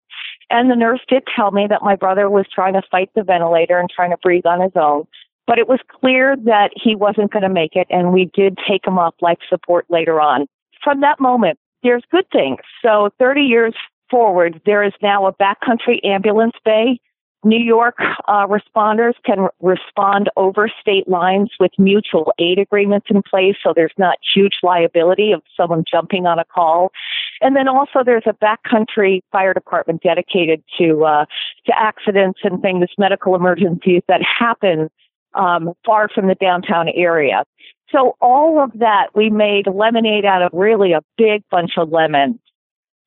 And 0.51 0.71
the 0.71 0.77
nurse 0.77 1.01
did 1.09 1.23
tell 1.35 1.51
me 1.51 1.67
that 1.69 1.83
my 1.83 1.97
brother 1.97 2.29
was 2.29 2.47
trying 2.55 2.75
to 2.75 2.83
fight 2.91 3.11
the 3.15 3.23
ventilator 3.23 3.79
and 3.79 3.89
trying 3.89 4.11
to 4.11 4.19
breathe 4.19 4.45
on 4.45 4.61
his 4.61 4.73
own. 4.77 5.07
But 5.47 5.59
it 5.59 5.69
was 5.69 5.81
clear 5.89 6.37
that 6.45 6.71
he 6.75 6.95
wasn't 6.95 7.33
going 7.33 7.43
to 7.43 7.49
make 7.49 7.75
it, 7.75 7.87
and 7.91 8.13
we 8.13 8.31
did 8.33 8.59
take 8.69 8.87
him 8.87 8.99
off 8.99 9.15
life 9.21 9.39
support 9.49 9.87
later 9.89 10.21
on. 10.21 10.47
From 10.83 11.01
that 11.01 11.21
moment, 11.21 11.59
there's 11.83 12.05
good 12.11 12.27
things. 12.31 12.61
So 12.83 13.11
30 13.19 13.43
years 13.43 13.75
forward, 14.11 14.61
there 14.67 14.85
is 14.85 14.93
now 15.03 15.27
a 15.27 15.33
backcountry 15.33 16.05
ambulance 16.05 16.55
bay. 16.65 17.01
New 17.45 17.59
York 17.59 17.97
uh, 18.29 18.47
responders 18.47 19.15
can 19.25 19.49
respond 19.61 20.31
over 20.37 20.71
state 20.81 21.09
lines 21.09 21.51
with 21.59 21.73
mutual 21.77 22.33
aid 22.39 22.61
agreements 22.61 23.09
in 23.11 23.21
place, 23.21 23.57
so 23.65 23.73
there's 23.75 23.95
not 23.99 24.19
huge 24.35 24.59
liability 24.63 25.33
of 25.33 25.43
someone 25.57 25.83
jumping 25.91 26.25
on 26.25 26.39
a 26.39 26.45
call. 26.45 26.93
And 27.41 27.57
then 27.57 27.67
also 27.67 28.05
there's 28.05 28.27
a 28.27 28.33
backcountry 28.33 29.23
fire 29.33 29.55
department 29.55 30.03
dedicated 30.03 30.63
to 30.79 31.05
uh, 31.05 31.25
to 31.67 31.73
accidents 31.77 32.39
and 32.45 32.63
things, 32.63 32.89
medical 32.97 33.35
emergencies 33.35 34.03
that 34.07 34.21
happen 34.23 34.89
um, 35.35 35.73
far 35.85 36.09
from 36.09 36.29
the 36.29 36.35
downtown 36.35 36.89
area. 36.89 37.45
So 37.91 38.17
all 38.21 38.63
of 38.63 38.73
that, 38.79 39.09
we 39.15 39.31
made 39.31 39.67
lemonade 39.67 40.25
out 40.25 40.43
of 40.43 40.51
really 40.53 40.93
a 40.93 41.03
big 41.19 41.43
bunch 41.51 41.73
of 41.77 41.91
lemons. 41.91 42.39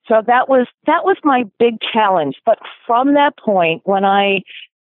So 0.08 0.22
that 0.28 0.48
was, 0.48 0.68
that 0.86 1.04
was 1.04 1.18
my 1.24 1.46
big 1.58 1.80
challenge. 1.82 2.36
But 2.46 2.60
from 2.86 3.16
that 3.16 3.38
point, 3.38 3.82
when 3.86 4.06
I, 4.06 4.42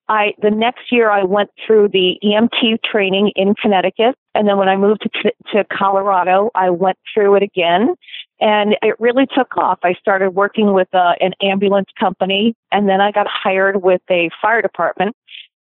I, 0.10 0.34
the 0.42 0.52
next 0.52 0.92
year 0.92 1.10
I 1.10 1.24
went 1.24 1.50
through 1.66 1.90
the 1.90 2.18
EMT 2.24 2.84
training 2.84 3.32
in 3.36 3.56
Connecticut. 3.56 4.16
And 4.36 4.48
then 4.48 4.58
when 4.58 4.70
I 4.70 4.78
moved 4.78 5.02
to, 5.02 5.32
to 5.54 5.66
Colorado, 5.66 6.52
I 6.54 6.70
went 6.70 6.98
through 7.14 7.36
it 7.36 7.44
again 7.44 7.96
and 8.40 8.78
it 8.84 8.96
really 9.00 9.26
took 9.26 9.58
off. 9.58 9.80
I 9.84 9.94
started 9.94 10.32
working 10.32 10.74
with 10.74 10.88
uh, 10.94 11.14
an 11.20 11.34
ambulance 11.42 11.90
company 12.00 12.56
and 12.72 12.88
then 12.88 13.02
I 13.02 13.12
got 13.12 13.28
hired 13.28 13.82
with 13.82 14.02
a 14.10 14.30
fire 14.42 14.62
department. 14.62 15.16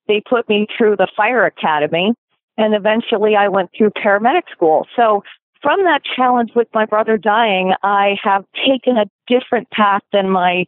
They 0.08 0.22
put 0.28 0.48
me 0.48 0.66
through 0.76 0.96
the 0.96 1.08
fire 1.16 1.44
academy 1.44 2.14
and 2.58 2.74
eventually 2.74 3.36
I 3.36 3.48
went 3.48 3.70
through 3.76 3.90
paramedic 3.90 4.50
school. 4.50 4.86
So 4.96 5.22
from 5.62 5.84
that 5.84 6.02
challenge 6.04 6.50
with 6.54 6.68
my 6.74 6.86
brother 6.86 7.16
dying, 7.16 7.74
I 7.82 8.16
have 8.22 8.44
taken 8.66 8.96
a 8.96 9.06
different 9.26 9.70
path 9.70 10.02
than 10.12 10.30
my 10.30 10.64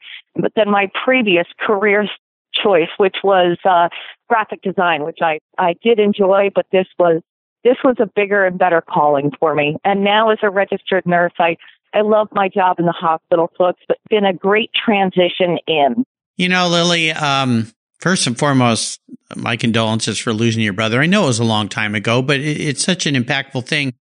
than 0.56 0.70
my 0.70 0.90
previous 1.04 1.46
career 1.60 2.08
choice, 2.52 2.88
which 2.96 3.16
was 3.22 3.58
uh, 3.64 3.88
graphic 4.28 4.62
design, 4.62 5.04
which 5.04 5.18
I 5.22 5.38
I 5.58 5.74
did 5.82 5.98
enjoy, 5.98 6.50
but 6.54 6.66
this 6.72 6.86
was 6.98 7.22
this 7.64 7.76
was 7.84 7.96
a 8.00 8.06
bigger 8.06 8.44
and 8.44 8.58
better 8.58 8.80
calling 8.80 9.30
for 9.38 9.54
me. 9.54 9.76
And 9.84 10.04
now, 10.04 10.30
as 10.30 10.38
a 10.42 10.50
registered 10.50 11.06
nurse, 11.06 11.32
I 11.38 11.56
I 11.94 12.00
love 12.00 12.28
my 12.32 12.48
job 12.48 12.78
in 12.78 12.86
the 12.86 12.92
hospital, 12.92 13.50
so 13.56 13.66
it's 13.66 14.00
been 14.10 14.24
a 14.24 14.34
great 14.34 14.70
transition 14.74 15.58
in. 15.66 16.04
You 16.36 16.48
know, 16.48 16.68
Lily. 16.68 17.12
Um, 17.12 17.66
first 17.98 18.26
and 18.26 18.38
foremost, 18.38 19.00
my 19.36 19.56
condolences 19.56 20.18
for 20.18 20.32
losing 20.32 20.62
your 20.62 20.72
brother. 20.72 21.00
I 21.00 21.06
know 21.06 21.24
it 21.24 21.28
was 21.28 21.38
a 21.38 21.44
long 21.44 21.68
time 21.68 21.94
ago, 21.94 22.22
but 22.22 22.40
it, 22.40 22.60
it's 22.60 22.84
such 22.84 23.06
an 23.06 23.14
impactful 23.14 23.66
thing. 23.66 23.94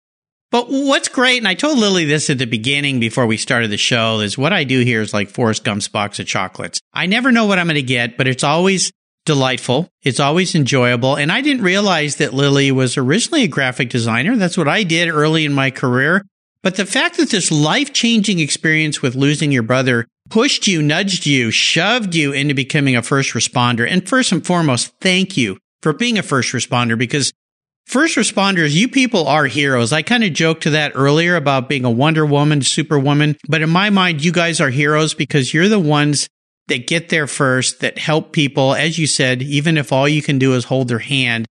But 0.50 0.68
what's 0.70 1.10
great, 1.10 1.40
and 1.40 1.48
I 1.48 1.56
told 1.56 1.78
Lily 1.78 2.06
this 2.06 2.30
at 2.30 2.38
the 2.38 2.46
beginning 2.46 3.02
before 3.02 3.28
we 3.28 3.36
started 3.36 3.70
the 3.70 3.78
show, 3.78 4.22
is 4.22 4.38
what 4.38 4.54
I 4.54 4.64
do 4.64 4.80
here 4.80 5.02
is 5.02 5.14
like 5.14 5.30
Forrest 5.30 5.66
Gump's 5.66 5.90
box 5.90 6.20
of 6.20 6.26
chocolates. 6.26 6.80
I 6.94 7.06
never 7.06 7.34
know 7.34 7.46
what 7.46 7.60
I'm 7.60 7.68
going 7.68 7.76
to 7.76 7.82
get, 7.82 8.18
but 8.18 8.28
it's 8.28 8.46
always 8.46 8.92
delightful. 9.26 9.90
It's 10.04 10.22
always 10.22 10.56
enjoyable. 10.56 11.18
And 11.18 11.34
I 11.34 11.42
didn't 11.42 11.64
realize 11.64 12.16
that 12.16 12.34
Lily 12.34 12.72
was 12.72 12.96
originally 12.96 13.44
a 13.44 13.50
graphic 13.50 13.90
designer. 13.90 14.38
That's 14.38 14.58
what 14.58 14.70
I 14.70 14.84
did 14.84 15.10
early 15.10 15.44
in 15.44 15.52
my 15.52 15.70
career. 15.70 16.26
But 16.64 16.76
the 16.76 16.86
fact 16.86 17.18
that 17.18 17.30
this 17.30 17.52
life 17.52 17.92
changing 17.92 18.40
experience 18.40 19.02
with 19.02 19.16
losing 19.16 19.52
your 19.52 19.64
brother 19.64 20.08
pushed 20.30 20.68
you, 20.68 20.82
nudged 20.82 21.26
you, 21.26 21.52
shoved 21.52 22.16
you 22.16 22.32
into 22.32 22.54
becoming 22.54 22.96
a 22.96 23.02
first 23.02 23.34
responder. 23.34 23.88
And 23.90 24.08
first 24.08 24.32
and 24.32 24.46
foremost, 24.46 24.94
thank 25.02 25.38
you 25.38 25.58
for 25.82 25.94
being 25.94 26.18
a 26.18 26.24
first 26.24 26.54
responder 26.54 26.98
because 26.98 27.34
First 27.88 28.18
responders, 28.18 28.76
you 28.76 28.90
people 28.90 29.30
are 29.30 29.46
heroes. 29.46 29.94
I 29.94 30.02
kind 30.02 30.26
of 30.26 30.34
joked 30.34 30.64
to 30.64 30.72
that 30.72 30.92
earlier 30.94 31.38
about 31.38 31.70
being 31.70 31.86
a 31.86 31.90
Wonder 31.90 32.26
Woman, 32.26 32.62
Superwoman, 32.62 33.38
but 33.48 33.62
in 33.62 33.70
my 33.70 33.90
mind, 33.92 34.26
you 34.26 34.34
guys 34.34 34.60
are 34.60 34.70
heroes 34.70 35.14
because 35.14 35.54
you're 35.54 35.70
the 35.70 35.80
ones 35.80 36.28
that 36.68 36.86
get 36.86 37.08
there 37.08 37.28
first, 37.28 37.80
that 37.80 37.98
help 37.98 38.34
people. 38.34 38.74
As 38.74 39.00
you 39.00 39.08
said, 39.08 39.42
even 39.42 39.78
if 39.78 39.94
all 39.94 40.06
you 40.06 40.22
can 40.22 40.38
do 40.38 40.54
is 40.54 40.66
hold 40.66 40.90
their 40.90 41.00
hand, 41.00 41.46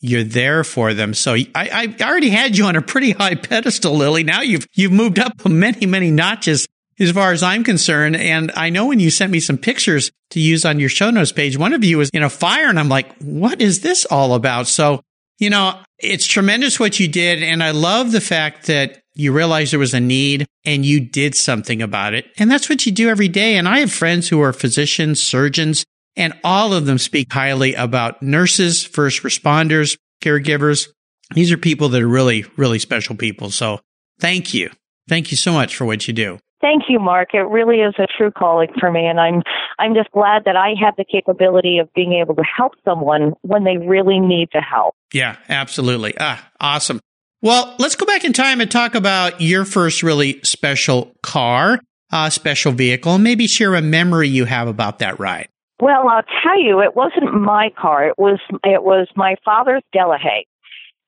you're 0.00 0.24
there 0.24 0.64
for 0.64 0.94
them. 0.94 1.12
So 1.12 1.34
I, 1.34 1.46
I 1.54 1.94
already 2.02 2.30
had 2.30 2.56
you 2.56 2.64
on 2.64 2.76
a 2.76 2.80
pretty 2.80 3.10
high 3.10 3.34
pedestal, 3.34 3.94
Lily. 3.94 4.24
Now 4.24 4.40
you've, 4.40 4.66
you've 4.72 4.92
moved 4.92 5.18
up 5.18 5.46
many, 5.46 5.84
many 5.84 6.10
notches 6.10 6.66
as 7.02 7.10
far 7.10 7.32
as 7.32 7.42
I'm 7.42 7.64
concerned. 7.64 8.16
And 8.16 8.50
I 8.56 8.70
know 8.70 8.86
when 8.86 9.00
you 9.00 9.10
sent 9.10 9.32
me 9.32 9.40
some 9.40 9.58
pictures 9.58 10.10
to 10.30 10.40
use 10.40 10.64
on 10.64 10.80
your 10.80 10.88
show 10.88 11.10
notes 11.10 11.32
page, 11.32 11.58
one 11.58 11.72
of 11.72 11.84
you 11.84 11.98
was 11.98 12.10
in 12.10 12.22
a 12.22 12.30
fire 12.30 12.68
and 12.68 12.78
I'm 12.78 12.88
like, 12.88 13.14
what 13.18 13.60
is 13.60 13.80
this 13.80 14.04
all 14.06 14.34
about? 14.34 14.66
So 14.66 15.02
you 15.42 15.50
know, 15.50 15.76
it's 15.98 16.26
tremendous 16.26 16.78
what 16.78 17.00
you 17.00 17.08
did. 17.08 17.42
And 17.42 17.64
I 17.64 17.72
love 17.72 18.12
the 18.12 18.20
fact 18.20 18.68
that 18.68 19.02
you 19.14 19.32
realized 19.32 19.72
there 19.72 19.80
was 19.80 19.92
a 19.92 19.98
need 19.98 20.46
and 20.64 20.86
you 20.86 21.00
did 21.00 21.34
something 21.34 21.82
about 21.82 22.14
it. 22.14 22.26
And 22.38 22.48
that's 22.48 22.68
what 22.68 22.86
you 22.86 22.92
do 22.92 23.08
every 23.08 23.26
day. 23.26 23.56
And 23.56 23.68
I 23.68 23.80
have 23.80 23.92
friends 23.92 24.28
who 24.28 24.40
are 24.40 24.52
physicians, 24.52 25.20
surgeons, 25.20 25.84
and 26.14 26.32
all 26.44 26.72
of 26.72 26.86
them 26.86 26.96
speak 26.96 27.32
highly 27.32 27.74
about 27.74 28.22
nurses, 28.22 28.84
first 28.84 29.24
responders, 29.24 29.98
caregivers. 30.22 30.88
These 31.34 31.50
are 31.50 31.58
people 31.58 31.88
that 31.88 32.02
are 32.02 32.08
really, 32.08 32.44
really 32.56 32.78
special 32.78 33.16
people. 33.16 33.50
So 33.50 33.80
thank 34.20 34.54
you. 34.54 34.70
Thank 35.08 35.32
you 35.32 35.36
so 35.36 35.52
much 35.52 35.74
for 35.74 35.84
what 35.86 36.06
you 36.06 36.14
do. 36.14 36.38
Thank 36.62 36.84
you, 36.88 37.00
Mark. 37.00 37.34
It 37.34 37.40
really 37.40 37.80
is 37.80 37.94
a 37.98 38.06
true 38.16 38.30
calling 38.30 38.68
for 38.78 38.90
me, 38.90 39.04
and 39.04 39.18
I'm 39.18 39.42
I'm 39.80 39.94
just 39.94 40.12
glad 40.12 40.44
that 40.44 40.54
I 40.54 40.74
have 40.80 40.94
the 40.96 41.04
capability 41.04 41.78
of 41.78 41.92
being 41.92 42.12
able 42.12 42.36
to 42.36 42.44
help 42.56 42.74
someone 42.84 43.34
when 43.42 43.64
they 43.64 43.78
really 43.78 44.20
need 44.20 44.48
the 44.52 44.60
help. 44.60 44.94
Yeah, 45.12 45.36
absolutely. 45.48 46.14
Ah, 46.20 46.48
awesome. 46.60 47.00
Well, 47.42 47.74
let's 47.80 47.96
go 47.96 48.06
back 48.06 48.24
in 48.24 48.32
time 48.32 48.60
and 48.60 48.70
talk 48.70 48.94
about 48.94 49.40
your 49.40 49.64
first 49.64 50.04
really 50.04 50.40
special 50.44 51.12
car, 51.24 51.80
uh, 52.12 52.30
special 52.30 52.70
vehicle, 52.70 53.16
and 53.16 53.24
maybe 53.24 53.48
share 53.48 53.74
a 53.74 53.82
memory 53.82 54.28
you 54.28 54.44
have 54.44 54.68
about 54.68 55.00
that 55.00 55.18
ride. 55.18 55.48
Well, 55.80 56.06
I'll 56.08 56.22
tell 56.44 56.62
you, 56.62 56.80
it 56.80 56.94
wasn't 56.94 57.34
my 57.34 57.70
car. 57.76 58.06
It 58.06 58.16
was 58.16 58.38
it 58.64 58.84
was 58.84 59.08
my 59.16 59.34
father's 59.44 59.82
Delahaye, 59.92 60.46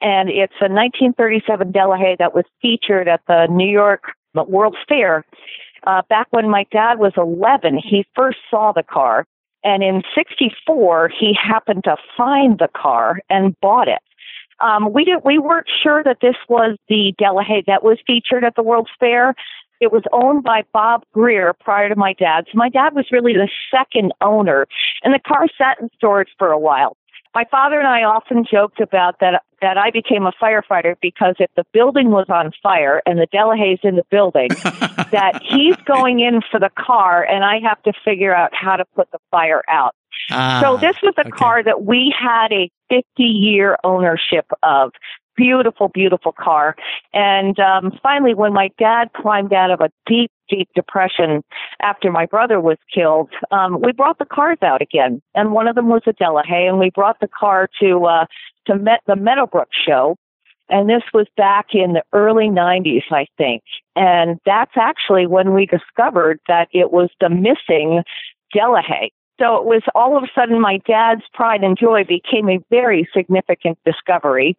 and 0.01 0.29
it's 0.29 0.53
a 0.61 0.67
1937 0.67 1.73
Delahaye 1.73 2.19
that 2.19 2.35
was 2.35 2.45
featured 2.61 3.07
at 3.07 3.21
the 3.29 3.47
New 3.49 3.71
York 3.71 4.03
World's 4.43 4.79
Fair. 4.89 5.25
Uh, 5.87 6.03
back 6.09 6.27
when 6.31 6.49
my 6.51 6.67
dad 6.73 6.99
was 6.99 7.13
11, 7.17 7.79
he 7.79 8.05
first 8.17 8.39
saw 8.51 8.73
the 8.73 8.83
car. 8.83 9.27
And 9.63 9.83
in 9.83 10.03
64, 10.15 11.11
he 11.19 11.35
happened 11.35 11.85
to 11.85 11.97
find 12.17 12.59
the 12.59 12.69
car 12.75 13.21
and 13.31 13.59
bought 13.61 13.89
it. 13.89 14.01
Um, 14.61 14.93
we 14.93 15.05
didn't, 15.05 15.25
we 15.25 15.39
weren't 15.39 15.67
sure 15.83 16.03
that 16.05 16.19
this 16.21 16.37
was 16.49 16.77
the 16.89 17.15
Delahaye 17.21 17.65
that 17.67 17.83
was 17.83 17.99
featured 18.07 18.45
at 18.45 18.55
the 18.57 18.63
World's 18.63 18.91
Fair. 19.01 19.35
It 19.81 19.93
was 19.93 20.03
owned 20.13 20.45
by 20.45 20.63
Bob 20.73 21.05
Greer 21.13 21.53
prior 21.53 21.89
to 21.89 21.97
my 21.97 22.13
dad. 22.13 22.45
So 22.47 22.57
my 22.57 22.69
dad 22.69 22.95
was 22.95 23.07
really 23.11 23.33
the 23.33 23.49
second 23.71 24.13
owner. 24.21 24.67
And 25.03 25.13
the 25.13 25.19
car 25.19 25.47
sat 25.59 25.81
in 25.81 25.91
storage 25.97 26.31
for 26.39 26.51
a 26.51 26.59
while. 26.59 26.97
My 27.35 27.45
father 27.51 27.79
and 27.79 27.89
I 27.89 28.03
often 28.03 28.45
joked 28.51 28.81
about 28.81 29.19
that 29.21 29.43
that 29.61 29.79
I 29.79 29.91
became 29.91 30.27
a 30.27 30.33
firefighter 30.33 30.95
because 31.01 31.37
if 31.39 31.51
the 31.57 31.65
building 31.73 32.11
was 32.11 32.27
on 32.29 32.53
fire 32.63 33.03
and 33.07 33.19
the 33.19 33.27
Delahaye's 33.27 33.81
in 33.83 33.97
the 33.97 34.05
building, 34.11 34.49
that 35.11 35.41
he's 35.43 35.77
going 35.87 36.21
in 36.21 36.43
for 36.51 36.61
the 36.61 36.71
car 36.79 37.25
and 37.25 37.45
I 37.45 37.61
have 37.67 37.83
to 37.85 37.93
figure 38.05 38.35
out 38.35 38.51
how 38.55 38.77
to 38.77 38.85
put 38.95 39.11
the 39.11 39.19
fire 39.31 39.63
out. 39.69 39.95
Ah, 40.31 40.61
so 40.63 40.77
this 40.77 40.97
was 41.03 41.15
a 41.17 41.23
okay. 41.23 41.31
car 41.31 41.63
that 41.63 41.85
we 41.85 42.15
had 42.17 42.53
a 42.53 42.71
50 42.91 43.23
year 43.23 43.79
ownership 43.85 44.47
of 44.63 44.93
beautiful, 45.37 45.89
beautiful 45.89 46.33
car. 46.33 46.77
And 47.13 47.59
um, 47.59 47.99
finally, 48.03 48.35
when 48.35 48.53
my 48.53 48.71
dad 48.79 49.11
climbed 49.15 49.53
out 49.53 49.71
of 49.71 49.81
a 49.81 49.91
deep, 50.07 50.31
deep 50.49 50.69
depression 50.75 51.43
after 51.83 52.11
my 52.11 52.27
brother 52.27 52.61
was 52.61 52.79
killed, 52.93 53.31
um, 53.51 53.81
we 53.81 53.93
brought 53.93 54.19
the 54.19 54.25
cars 54.25 54.59
out 54.63 54.83
again. 54.83 55.23
And 55.35 55.53
one 55.53 55.69
of 55.69 55.75
them 55.75 55.89
was 55.89 56.03
a 56.07 56.13
Delahaye, 56.13 56.69
and 56.69 56.79
we 56.79 56.91
brought 56.91 57.21
the 57.21 57.29
car 57.29 57.69
to 57.81 58.05
uh, 58.07 58.27
to 58.67 58.77
Met- 58.77 59.03
the 59.07 59.17
Meadowbrook 59.17 59.69
show. 59.73 60.17
And 60.71 60.89
this 60.89 61.03
was 61.13 61.27
back 61.37 61.69
in 61.75 61.93
the 61.93 62.03
early 62.15 62.49
90s, 62.49 63.03
I 63.11 63.27
think. 63.37 63.63
And 63.97 64.41
that's 64.47 64.73
actually 64.77 65.27
when 65.27 65.53
we 65.53 65.67
discovered 65.67 66.41
that 66.49 66.69
it 66.73 66.91
was 66.91 67.11
the 67.21 67.29
missing 67.29 68.03
Delahaye. 68.55 69.11
So 69.39 69.57
it 69.57 69.65
was 69.65 69.83
all 69.95 70.17
of 70.17 70.23
a 70.23 70.29
sudden 70.35 70.61
my 70.61 70.79
dad's 70.87 71.23
pride 71.33 71.63
and 71.65 71.77
joy 71.77 72.05
became 72.05 72.49
a 72.49 72.61
very 72.71 73.09
significant 73.15 73.79
discovery. 73.85 74.57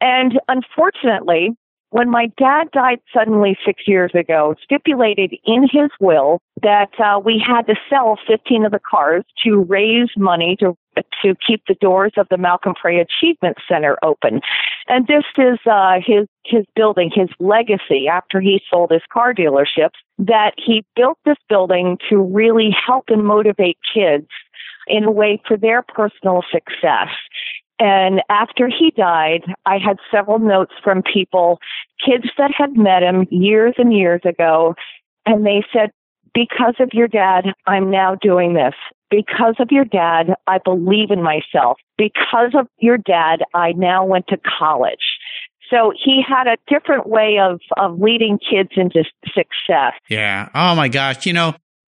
And 0.00 0.38
unfortunately, 0.46 1.56
when 1.90 2.08
my 2.08 2.26
dad 2.38 2.70
died 2.72 3.00
suddenly 3.12 3.56
six 3.64 3.82
years 3.86 4.12
ago, 4.14 4.54
stipulated 4.62 5.34
in 5.44 5.62
his 5.62 5.90
will 6.00 6.40
that 6.62 6.90
uh, 6.98 7.18
we 7.18 7.42
had 7.44 7.66
to 7.66 7.74
sell 7.88 8.18
15 8.28 8.64
of 8.64 8.72
the 8.72 8.80
cars 8.80 9.24
to 9.44 9.58
raise 9.68 10.10
money 10.16 10.56
to 10.60 10.76
to 11.22 11.34
keep 11.46 11.62
the 11.66 11.76
doors 11.80 12.12
of 12.16 12.26
the 12.30 12.36
Malcolm 12.36 12.74
Pray 12.78 12.98
Achievement 12.98 13.56
Center 13.68 13.96
open. 14.02 14.40
And 14.88 15.06
this 15.06 15.24
is 15.38 15.58
uh, 15.64 15.98
his 16.04 16.26
his 16.44 16.64
building, 16.74 17.10
his 17.14 17.28
legacy 17.38 18.08
after 18.10 18.40
he 18.40 18.60
sold 18.70 18.90
his 18.90 19.02
car 19.12 19.32
dealerships. 19.32 19.98
That 20.18 20.52
he 20.56 20.84
built 20.96 21.18
this 21.24 21.38
building 21.48 21.98
to 22.10 22.20
really 22.20 22.70
help 22.86 23.04
and 23.08 23.24
motivate 23.24 23.78
kids 23.94 24.26
in 24.86 25.04
a 25.04 25.10
way 25.10 25.40
for 25.46 25.56
their 25.56 25.82
personal 25.82 26.42
success. 26.52 27.08
And 27.80 28.20
after 28.28 28.68
he 28.68 28.92
died, 28.94 29.40
I 29.64 29.78
had 29.78 29.96
several 30.12 30.38
notes 30.38 30.74
from 30.84 31.02
people, 31.02 31.58
kids 32.04 32.26
that 32.36 32.50
had 32.56 32.76
met 32.76 33.02
him 33.02 33.26
years 33.30 33.74
and 33.78 33.92
years 33.92 34.20
ago, 34.24 34.74
and 35.24 35.46
they 35.46 35.64
said, 35.72 35.90
because 36.34 36.74
of 36.78 36.90
your 36.92 37.08
dad, 37.08 37.46
I'm 37.66 37.90
now 37.90 38.16
doing 38.20 38.52
this. 38.54 38.74
Because 39.10 39.56
of 39.58 39.68
your 39.70 39.86
dad, 39.86 40.34
I 40.46 40.58
believe 40.62 41.10
in 41.10 41.22
myself. 41.22 41.78
Because 41.98 42.52
of 42.54 42.68
your 42.78 42.98
dad, 42.98 43.40
I 43.54 43.72
now 43.72 44.04
went 44.04 44.28
to 44.28 44.36
college. 44.58 45.18
So 45.70 45.92
he 45.96 46.22
had 46.26 46.46
a 46.46 46.56
different 46.68 47.08
way 47.08 47.38
of, 47.40 47.60
of 47.76 47.98
leading 47.98 48.38
kids 48.38 48.70
into 48.76 49.04
success. 49.26 49.94
Yeah. 50.08 50.48
Oh 50.54 50.74
my 50.74 50.88
gosh. 50.88 51.26
You 51.26 51.32
know, 51.32 51.54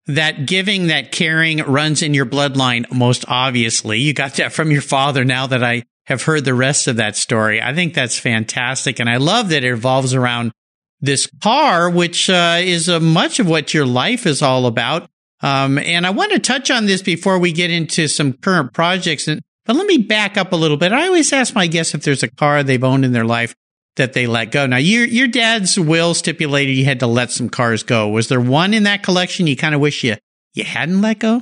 that 0.07 0.45
giving, 0.45 0.87
that 0.87 1.11
caring 1.11 1.59
runs 1.59 2.01
in 2.01 2.13
your 2.13 2.25
bloodline 2.25 2.91
most 2.91 3.25
obviously. 3.27 3.99
You 3.99 4.13
got 4.13 4.35
that 4.35 4.51
from 4.53 4.71
your 4.71 4.81
father 4.81 5.23
now 5.23 5.47
that 5.47 5.63
I 5.63 5.83
have 6.05 6.23
heard 6.23 6.45
the 6.45 6.53
rest 6.53 6.87
of 6.87 6.97
that 6.97 7.15
story. 7.15 7.61
I 7.61 7.73
think 7.73 7.93
that's 7.93 8.19
fantastic. 8.19 8.99
And 8.99 9.09
I 9.09 9.17
love 9.17 9.49
that 9.49 9.63
it 9.63 9.71
revolves 9.71 10.13
around 10.13 10.51
this 10.99 11.29
car, 11.41 11.89
which 11.89 12.29
uh, 12.29 12.57
is 12.59 12.89
much 12.89 13.39
of 13.39 13.47
what 13.47 13.73
your 13.73 13.85
life 13.85 14.25
is 14.25 14.41
all 14.41 14.65
about. 14.65 15.09
Um, 15.41 15.77
and 15.77 16.05
I 16.05 16.11
want 16.11 16.31
to 16.31 16.39
touch 16.39 16.71
on 16.71 16.85
this 16.85 17.01
before 17.01 17.39
we 17.39 17.51
get 17.51 17.71
into 17.71 18.07
some 18.07 18.33
current 18.33 18.73
projects. 18.73 19.27
And, 19.27 19.41
but 19.65 19.75
let 19.75 19.85
me 19.85 19.97
back 19.97 20.37
up 20.37 20.53
a 20.53 20.57
little 20.57 20.77
bit. 20.77 20.91
I 20.91 21.07
always 21.07 21.31
ask 21.33 21.53
my 21.53 21.67
guests 21.67 21.93
if 21.93 22.03
there's 22.03 22.23
a 22.23 22.29
car 22.29 22.63
they've 22.63 22.83
owned 22.83 23.05
in 23.05 23.11
their 23.11 23.25
life 23.25 23.55
that 23.95 24.13
they 24.13 24.27
let 24.27 24.51
go. 24.51 24.65
Now, 24.65 24.77
your 24.77 25.05
your 25.05 25.27
dad's 25.27 25.79
will 25.79 26.13
stipulated 26.13 26.75
you 26.75 26.85
had 26.85 26.99
to 27.01 27.07
let 27.07 27.31
some 27.31 27.49
cars 27.49 27.83
go. 27.83 28.07
Was 28.09 28.27
there 28.27 28.41
one 28.41 28.73
in 28.73 28.83
that 28.83 29.03
collection 29.03 29.47
you 29.47 29.55
kind 29.55 29.75
of 29.75 29.81
wish 29.81 30.03
you 30.03 30.15
you 30.53 30.63
hadn't 30.63 31.01
let 31.01 31.19
go? 31.19 31.41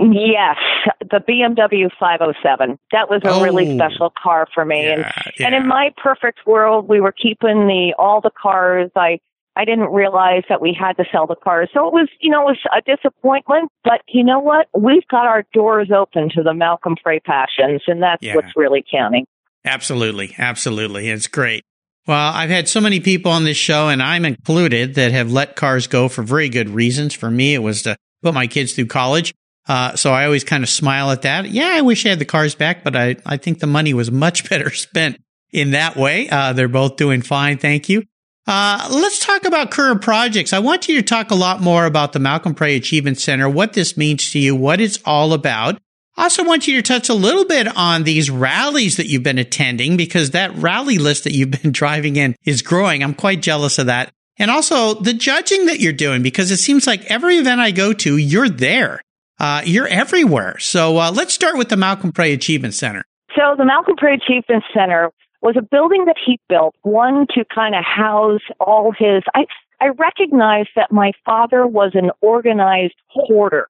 Yes, 0.00 0.56
the 1.00 1.18
BMW 1.18 1.90
507. 1.98 2.78
That 2.92 3.10
was 3.10 3.20
a 3.24 3.30
oh, 3.30 3.42
really 3.42 3.74
special 3.74 4.12
car 4.22 4.46
for 4.54 4.64
me. 4.64 4.84
Yeah, 4.84 4.92
and 4.92 5.32
yeah. 5.38 5.46
and 5.46 5.54
in 5.56 5.66
my 5.66 5.92
perfect 5.96 6.40
world, 6.46 6.88
we 6.88 7.00
were 7.00 7.12
keeping 7.12 7.66
the 7.66 7.94
all 7.98 8.20
the 8.20 8.30
cars. 8.40 8.90
I 8.94 9.18
I 9.58 9.64
didn't 9.64 9.92
realize 9.92 10.44
that 10.48 10.62
we 10.62 10.72
had 10.78 10.96
to 10.98 11.04
sell 11.10 11.26
the 11.26 11.34
cars. 11.34 11.68
So 11.74 11.88
it 11.88 11.92
was, 11.92 12.08
you 12.20 12.30
know, 12.30 12.42
it 12.48 12.56
was 12.56 12.58
a 12.76 12.80
disappointment, 12.80 13.72
but 13.82 14.02
you 14.06 14.22
know 14.22 14.38
what? 14.38 14.68
We've 14.72 15.06
got 15.10 15.26
our 15.26 15.44
doors 15.52 15.90
open 15.90 16.30
to 16.36 16.44
the 16.44 16.54
Malcolm 16.54 16.94
Pray 17.02 17.18
passions 17.18 17.82
and 17.88 18.00
that's 18.00 18.22
yeah. 18.22 18.36
what's 18.36 18.54
really 18.54 18.84
counting. 18.88 19.26
Absolutely. 19.64 20.32
Absolutely. 20.38 21.08
It's 21.08 21.26
great. 21.26 21.64
Well, 22.08 22.32
I've 22.32 22.48
had 22.48 22.70
so 22.70 22.80
many 22.80 23.00
people 23.00 23.30
on 23.32 23.44
this 23.44 23.58
show 23.58 23.90
and 23.90 24.02
I'm 24.02 24.24
included 24.24 24.94
that 24.94 25.12
have 25.12 25.30
let 25.30 25.56
cars 25.56 25.86
go 25.86 26.08
for 26.08 26.22
very 26.22 26.48
good 26.48 26.70
reasons. 26.70 27.12
For 27.12 27.30
me, 27.30 27.52
it 27.54 27.58
was 27.58 27.82
to 27.82 27.98
put 28.22 28.32
my 28.32 28.46
kids 28.46 28.72
through 28.72 28.86
college. 28.86 29.34
Uh, 29.68 29.94
so 29.94 30.10
I 30.10 30.24
always 30.24 30.42
kind 30.42 30.64
of 30.64 30.70
smile 30.70 31.10
at 31.10 31.22
that. 31.22 31.50
Yeah, 31.50 31.68
I 31.68 31.82
wish 31.82 32.06
I 32.06 32.08
had 32.08 32.18
the 32.18 32.24
cars 32.24 32.54
back, 32.54 32.82
but 32.82 32.96
I, 32.96 33.16
I 33.26 33.36
think 33.36 33.58
the 33.58 33.66
money 33.66 33.92
was 33.92 34.10
much 34.10 34.48
better 34.50 34.70
spent 34.70 35.20
in 35.52 35.72
that 35.72 35.96
way. 35.96 36.30
Uh, 36.30 36.54
they're 36.54 36.66
both 36.66 36.96
doing 36.96 37.20
fine. 37.20 37.58
Thank 37.58 37.90
you. 37.90 38.04
Uh, 38.46 38.88
let's 38.90 39.22
talk 39.26 39.44
about 39.44 39.70
current 39.70 40.00
projects. 40.00 40.54
I 40.54 40.60
want 40.60 40.88
you 40.88 40.96
to 40.96 41.02
talk 41.02 41.30
a 41.30 41.34
lot 41.34 41.60
more 41.60 41.84
about 41.84 42.14
the 42.14 42.18
Malcolm 42.18 42.54
Pray 42.54 42.76
Achievement 42.76 43.18
Center, 43.18 43.50
what 43.50 43.74
this 43.74 43.98
means 43.98 44.30
to 44.30 44.38
you, 44.38 44.56
what 44.56 44.80
it's 44.80 44.98
all 45.04 45.34
about. 45.34 45.78
Also 46.18 46.44
want 46.44 46.66
you 46.66 46.74
to 46.76 46.82
touch 46.82 47.08
a 47.08 47.14
little 47.14 47.44
bit 47.44 47.68
on 47.76 48.02
these 48.02 48.28
rallies 48.28 48.96
that 48.96 49.06
you've 49.06 49.22
been 49.22 49.38
attending 49.38 49.96
because 49.96 50.32
that 50.32 50.52
rally 50.56 50.98
list 50.98 51.22
that 51.24 51.32
you've 51.32 51.50
been 51.62 51.70
driving 51.70 52.16
in 52.16 52.34
is 52.44 52.60
growing. 52.60 53.04
I'm 53.04 53.14
quite 53.14 53.40
jealous 53.40 53.78
of 53.78 53.86
that. 53.86 54.10
And 54.36 54.50
also 54.50 54.94
the 54.94 55.14
judging 55.14 55.66
that 55.66 55.78
you're 55.78 55.92
doing 55.92 56.22
because 56.22 56.50
it 56.50 56.56
seems 56.58 56.88
like 56.88 57.04
every 57.04 57.36
event 57.36 57.60
I 57.60 57.70
go 57.70 57.92
to, 57.92 58.16
you're 58.16 58.48
there. 58.48 59.00
Uh, 59.38 59.62
you're 59.64 59.86
everywhere. 59.86 60.58
So 60.58 60.98
uh, 60.98 61.12
let's 61.12 61.32
start 61.32 61.56
with 61.56 61.68
the 61.68 61.76
Malcolm 61.76 62.10
Pray 62.10 62.32
Achievement 62.32 62.74
Center. 62.74 63.04
So 63.36 63.54
the 63.56 63.64
Malcolm 63.64 63.94
Pray 63.96 64.14
Achievement 64.14 64.64
Center 64.74 65.10
was 65.40 65.54
a 65.56 65.62
building 65.62 66.06
that 66.06 66.16
he 66.24 66.40
built, 66.48 66.74
one 66.82 67.28
to 67.34 67.44
kind 67.54 67.76
of 67.76 67.84
house 67.84 68.40
all 68.58 68.90
his. 68.90 69.22
I 69.36 69.44
I 69.80 69.90
recognized 69.90 70.70
that 70.74 70.90
my 70.90 71.12
father 71.24 71.64
was 71.64 71.92
an 71.94 72.10
organized 72.20 72.96
hoarder. 73.06 73.68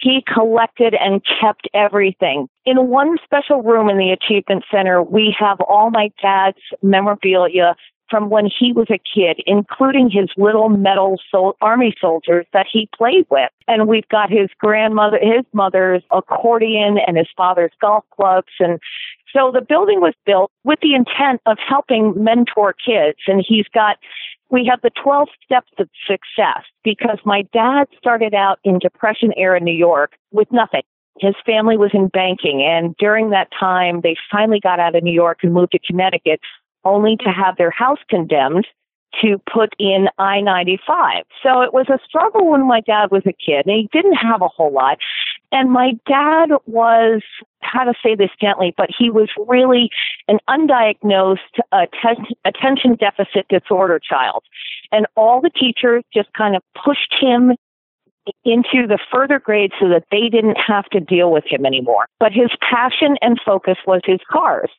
He 0.00 0.22
collected 0.32 0.94
and 0.94 1.22
kept 1.40 1.68
everything. 1.74 2.48
In 2.64 2.88
one 2.88 3.16
special 3.24 3.62
room 3.62 3.88
in 3.88 3.98
the 3.98 4.10
Achievement 4.10 4.64
Center, 4.70 5.02
we 5.02 5.34
have 5.38 5.60
all 5.60 5.90
my 5.90 6.10
dad's 6.22 6.58
memorabilia 6.82 7.76
from 8.08 8.30
when 8.30 8.46
he 8.46 8.72
was 8.72 8.86
a 8.90 8.98
kid, 8.98 9.42
including 9.46 10.10
his 10.10 10.28
little 10.36 10.68
metal 10.68 11.18
sol- 11.30 11.56
army 11.60 11.94
soldiers 12.00 12.46
that 12.52 12.66
he 12.72 12.88
played 12.96 13.26
with. 13.30 13.50
And 13.66 13.88
we've 13.88 14.08
got 14.08 14.30
his 14.30 14.48
grandmother, 14.58 15.18
his 15.20 15.44
mother's 15.52 16.02
accordion 16.12 16.98
and 17.04 17.16
his 17.16 17.28
father's 17.36 17.72
golf 17.80 18.04
clubs. 18.14 18.52
And 18.60 18.78
so 19.32 19.50
the 19.52 19.60
building 19.60 20.00
was 20.00 20.14
built 20.24 20.52
with 20.64 20.78
the 20.80 20.94
intent 20.94 21.40
of 21.46 21.58
helping 21.58 22.12
mentor 22.22 22.74
kids. 22.74 23.18
And 23.26 23.44
he's 23.46 23.66
got, 23.74 23.96
we 24.50 24.66
have 24.70 24.80
the 24.82 24.90
12 25.02 25.28
steps 25.44 25.72
of 25.78 25.88
success 26.06 26.62
because 26.84 27.18
my 27.24 27.42
dad 27.52 27.86
started 27.98 28.34
out 28.34 28.58
in 28.64 28.78
Depression 28.78 29.32
era 29.36 29.60
New 29.60 29.74
York 29.74 30.12
with 30.32 30.48
nothing. 30.52 30.82
His 31.18 31.34
family 31.44 31.76
was 31.76 31.90
in 31.94 32.08
banking 32.08 32.62
and 32.62 32.94
during 32.98 33.30
that 33.30 33.48
time 33.58 34.00
they 34.02 34.16
finally 34.30 34.60
got 34.60 34.78
out 34.78 34.94
of 34.94 35.02
New 35.02 35.14
York 35.14 35.38
and 35.42 35.52
moved 35.52 35.72
to 35.72 35.78
Connecticut 35.78 36.40
only 36.84 37.16
to 37.16 37.30
have 37.30 37.56
their 37.56 37.70
house 37.70 37.98
condemned 38.08 38.66
to 39.22 39.40
put 39.52 39.74
in 39.78 40.08
I 40.18 40.40
95. 40.40 41.24
So 41.42 41.62
it 41.62 41.72
was 41.72 41.86
a 41.88 41.98
struggle 42.06 42.50
when 42.50 42.66
my 42.66 42.80
dad 42.80 43.10
was 43.10 43.22
a 43.26 43.32
kid, 43.32 43.66
and 43.66 43.76
he 43.76 43.88
didn't 43.92 44.14
have 44.14 44.42
a 44.42 44.48
whole 44.48 44.72
lot. 44.72 44.98
And 45.52 45.70
my 45.70 45.92
dad 46.06 46.50
was, 46.66 47.22
how 47.70 47.84
to 47.84 47.94
say 48.02 48.14
this 48.14 48.30
gently, 48.40 48.74
but 48.76 48.90
he 48.96 49.10
was 49.10 49.28
really 49.46 49.90
an 50.28 50.38
undiagnosed 50.48 51.38
atten- 51.72 52.26
attention 52.44 52.96
deficit 52.96 53.46
disorder 53.48 53.98
child. 53.98 54.42
And 54.92 55.06
all 55.16 55.40
the 55.40 55.50
teachers 55.50 56.04
just 56.14 56.32
kind 56.32 56.56
of 56.56 56.62
pushed 56.84 57.14
him 57.20 57.52
into 58.44 58.86
the 58.86 58.98
further 59.12 59.38
grades 59.38 59.74
so 59.80 59.88
that 59.88 60.04
they 60.10 60.28
didn't 60.28 60.58
have 60.66 60.86
to 60.86 61.00
deal 61.00 61.30
with 61.30 61.44
him 61.46 61.64
anymore. 61.64 62.06
But 62.18 62.32
his 62.32 62.50
passion 62.60 63.16
and 63.20 63.40
focus 63.44 63.76
was 63.86 64.00
his 64.04 64.20
cars. 64.30 64.70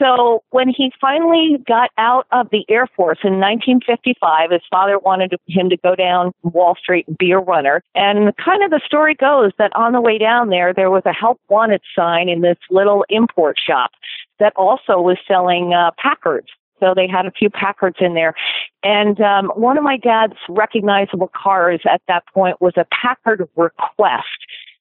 So 0.00 0.42
when 0.50 0.68
he 0.68 0.90
finally 0.98 1.58
got 1.68 1.90
out 1.98 2.26
of 2.32 2.48
the 2.50 2.64
Air 2.70 2.86
Force 2.96 3.18
in 3.22 3.38
1955, 3.38 4.50
his 4.50 4.62
father 4.70 4.98
wanted 4.98 5.34
him 5.46 5.68
to 5.68 5.76
go 5.76 5.94
down 5.94 6.32
Wall 6.42 6.74
Street 6.74 7.06
and 7.06 7.18
be 7.18 7.32
a 7.32 7.38
runner. 7.38 7.82
And 7.94 8.34
kind 8.36 8.64
of 8.64 8.70
the 8.70 8.80
story 8.84 9.14
goes 9.14 9.52
that 9.58 9.76
on 9.76 9.92
the 9.92 10.00
way 10.00 10.16
down 10.16 10.48
there, 10.48 10.72
there 10.72 10.90
was 10.90 11.02
a 11.04 11.12
help 11.12 11.38
wanted 11.50 11.82
sign 11.94 12.30
in 12.30 12.40
this 12.40 12.56
little 12.70 13.04
import 13.10 13.58
shop 13.58 13.90
that 14.38 14.54
also 14.56 15.00
was 15.00 15.18
selling 15.28 15.74
uh, 15.74 15.90
Packards. 15.98 16.48
So 16.80 16.94
they 16.96 17.06
had 17.06 17.26
a 17.26 17.30
few 17.30 17.50
Packards 17.50 17.98
in 18.00 18.14
there. 18.14 18.34
And 18.82 19.20
um, 19.20 19.52
one 19.54 19.76
of 19.76 19.84
my 19.84 19.98
dad's 19.98 20.38
recognizable 20.48 21.30
cars 21.36 21.82
at 21.84 22.00
that 22.08 22.24
point 22.32 22.60
was 22.60 22.72
a 22.76 22.86
Packard 22.90 23.46
Request. 23.54 24.26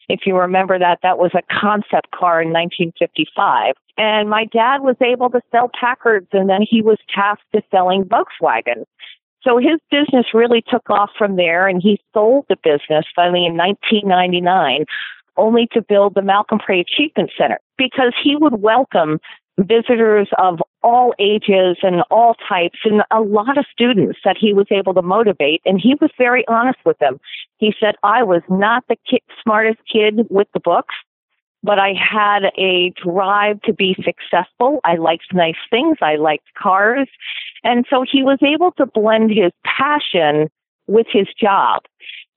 If 0.10 0.22
you 0.26 0.36
remember 0.36 0.80
that, 0.80 1.00
that 1.04 1.20
was 1.20 1.32
a 1.36 1.44
concept 1.62 2.12
car 2.12 2.42
in 2.42 2.50
1955. 2.50 3.76
And 3.98 4.30
my 4.30 4.46
dad 4.46 4.80
was 4.82 4.96
able 5.02 5.30
to 5.30 5.42
sell 5.52 5.70
Packards 5.80 6.28
and 6.34 6.50
then 6.50 6.62
he 6.68 6.82
was 6.82 6.98
tasked 7.14 7.44
to 7.54 7.62
selling 7.70 8.06
Volkswagen. 8.06 8.86
So 9.42 9.58
his 9.58 9.80
business 9.90 10.34
really 10.34 10.64
took 10.70 10.90
off 10.90 11.12
from 11.18 11.36
there 11.36 11.68
and 11.68 11.82
he 11.82 12.02
sold 12.14 12.46
the 12.50 12.58
business 12.62 13.06
finally 13.16 13.46
in 13.46 13.56
1999 13.56 14.86
only 15.38 15.68
to 15.72 15.82
build 15.82 16.16
the 16.16 16.22
Malcolm 16.22 16.60
Pray 16.60 16.82
Achievement 16.82 17.32
Center 17.38 17.60
because 17.78 18.14
he 18.22 18.36
would 18.36 18.62
welcome 18.62 19.20
visitors 19.68 20.30
of 20.38 20.60
all 20.82 21.14
ages 21.20 21.78
and 21.82 22.02
all 22.10 22.36
types 22.48 22.80
and 22.84 23.02
a 23.12 23.22
lot 23.22 23.58
of 23.58 23.66
students 23.72 24.20
that 24.24 24.38
he 24.40 24.54
was 24.54 24.68
able 24.72 24.94
to 24.94 25.02
motivate 25.02 25.62
and 25.66 25.80
he 25.82 25.96
was 26.00 26.10
very 26.18 26.48
honest 26.48 26.80
with 26.86 26.98
them. 27.00 27.20
He 27.58 27.74
said, 27.80 27.96
I 28.04 28.24
was 28.24 28.42
not 28.50 28.86
the 28.88 28.98
smartest 29.44 29.80
kid 29.92 30.28
with 30.30 30.48
the 30.54 30.60
books, 30.60 30.96
but 31.62 31.80
I 31.80 31.94
had 31.94 32.52
a 32.58 32.94
drive 33.04 33.62
to 33.64 33.74
be 33.74 33.96
successful. 34.04 34.80
I 34.86 34.96
liked 34.96 35.34
nice 35.34 35.56
things. 35.70 35.98
I 36.02 36.16
liked 36.16 36.46
cars. 36.58 37.10
And 37.64 37.86
so 37.90 38.06
he 38.10 38.24
was 38.24 38.40
able 38.42 38.72
to 38.74 38.86
blend 38.86 39.32
his 39.32 39.52
passion 39.66 40.50
with 40.88 41.08
his 41.12 41.28
job. 41.40 41.84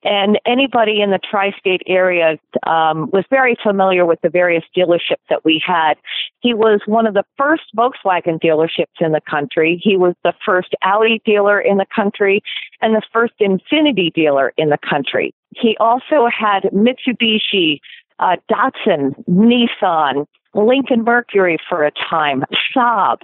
And 0.04 0.38
anybody 0.44 1.00
in 1.00 1.10
the 1.10 1.18
tri-state 1.18 1.82
area 1.86 2.38
um, 2.66 3.10
was 3.12 3.24
very 3.30 3.56
familiar 3.62 4.04
with 4.04 4.20
the 4.22 4.30
various 4.30 4.64
dealerships 4.76 5.22
that 5.30 5.44
we 5.44 5.62
had. 5.64 5.94
He 6.40 6.54
was 6.54 6.80
one 6.86 7.06
of 7.06 7.14
the 7.14 7.24
first 7.36 7.64
Volkswagen 7.76 8.40
dealerships 8.42 9.00
in 9.00 9.12
the 9.12 9.20
country. 9.20 9.80
He 9.82 9.96
was 9.96 10.14
the 10.24 10.34
first 10.44 10.74
Audi 10.82 11.22
dealer 11.24 11.60
in 11.60 11.76
the 11.76 11.86
country 11.94 12.42
and 12.80 12.94
the 12.94 13.02
first 13.12 13.34
Infiniti 13.40 14.12
dealer 14.12 14.52
in 14.56 14.70
the 14.70 14.78
country. 14.78 15.32
He 15.54 15.76
also 15.78 16.26
had 16.26 16.64
Mitsubishi, 16.72 17.78
uh, 18.18 18.36
Datsun, 18.50 19.14
Nissan, 19.28 20.26
Lincoln 20.54 21.04
Mercury 21.04 21.58
for 21.68 21.84
a 21.84 21.90
time, 21.92 22.44
Saab. 22.74 23.18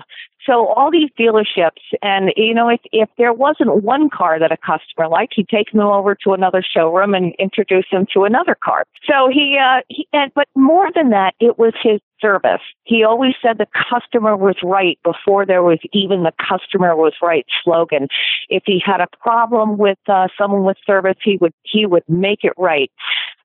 So 0.49 0.69
all 0.69 0.91
these 0.91 1.11
dealerships, 1.19 1.83
and 2.01 2.33
you 2.37 2.55
know, 2.55 2.71
if 2.71 2.81
if 2.91 3.11
there 3.19 3.35
wasn't 3.35 3.83
one 3.83 4.09
car 4.09 4.39
that 4.39 4.51
a 4.51 4.57
customer 4.57 5.07
liked, 5.07 5.35
he'd 5.37 5.49
take 5.49 5.71
them 5.73 5.83
over 5.83 6.15
to 6.25 6.33
another 6.33 6.63
showroom 6.63 7.13
and 7.13 7.35
introduce 7.39 7.85
them 7.93 8.07
to 8.15 8.25
another 8.25 8.57
car. 8.65 8.85
So 9.07 9.29
he, 9.31 9.59
uh, 9.63 9.83
he, 9.89 10.09
and 10.15 10.33
but 10.35 10.49
more 10.55 10.89
than 10.95 11.11
that, 11.11 11.35
it 11.39 11.59
was 11.59 11.75
his 11.83 12.01
service. 12.19 12.63
He 12.85 13.05
always 13.05 13.35
said 13.43 13.59
the 13.59 13.67
customer 13.91 14.37
was 14.37 14.57
right 14.63 14.99
before 15.05 15.45
there 15.45 15.63
was 15.63 15.79
even 15.93 16.23
the 16.23 16.33
customer 16.49 16.97
was 16.97 17.13
right 17.23 17.45
slogan. 17.63 18.09
If 18.49 18.63
he 18.65 18.83
had 18.85 19.01
a 19.01 19.07
problem 19.21 19.77
with 19.77 19.99
uh, 20.09 20.29
someone 20.39 20.65
with 20.65 20.79
service, 20.87 21.17
he 21.23 21.37
would 21.43 21.53
he 21.63 21.85
would 21.85 22.05
make 22.09 22.41
it 22.43 22.55
right. 22.57 22.91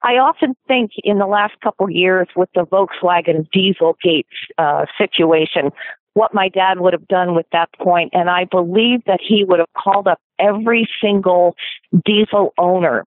I 0.04 0.14
often 0.14 0.56
think 0.68 0.92
in 1.04 1.18
the 1.18 1.28
last 1.28 1.54
couple 1.62 1.90
years 1.90 2.28
with 2.36 2.50
the 2.56 2.66
Volkswagen 2.66 3.48
Dieselgate 3.54 4.26
uh, 4.58 4.86
situation, 4.98 5.72
what 6.14 6.34
my 6.34 6.50
dad 6.50 6.80
would 6.80 6.94
have 6.94 7.08
done 7.08 7.36
with 7.36 7.46
that 7.52 7.70
point, 7.82 8.12
and 8.14 8.30
I 8.30 8.46
believe 8.46 9.04
that 9.06 9.20
he 9.22 9.44
would 9.48 9.60
have 9.60 9.74
called 9.76 10.08
up 10.08 10.20
every 10.40 10.88
single 11.02 11.56
diesel 12.06 12.54
owner 12.58 13.06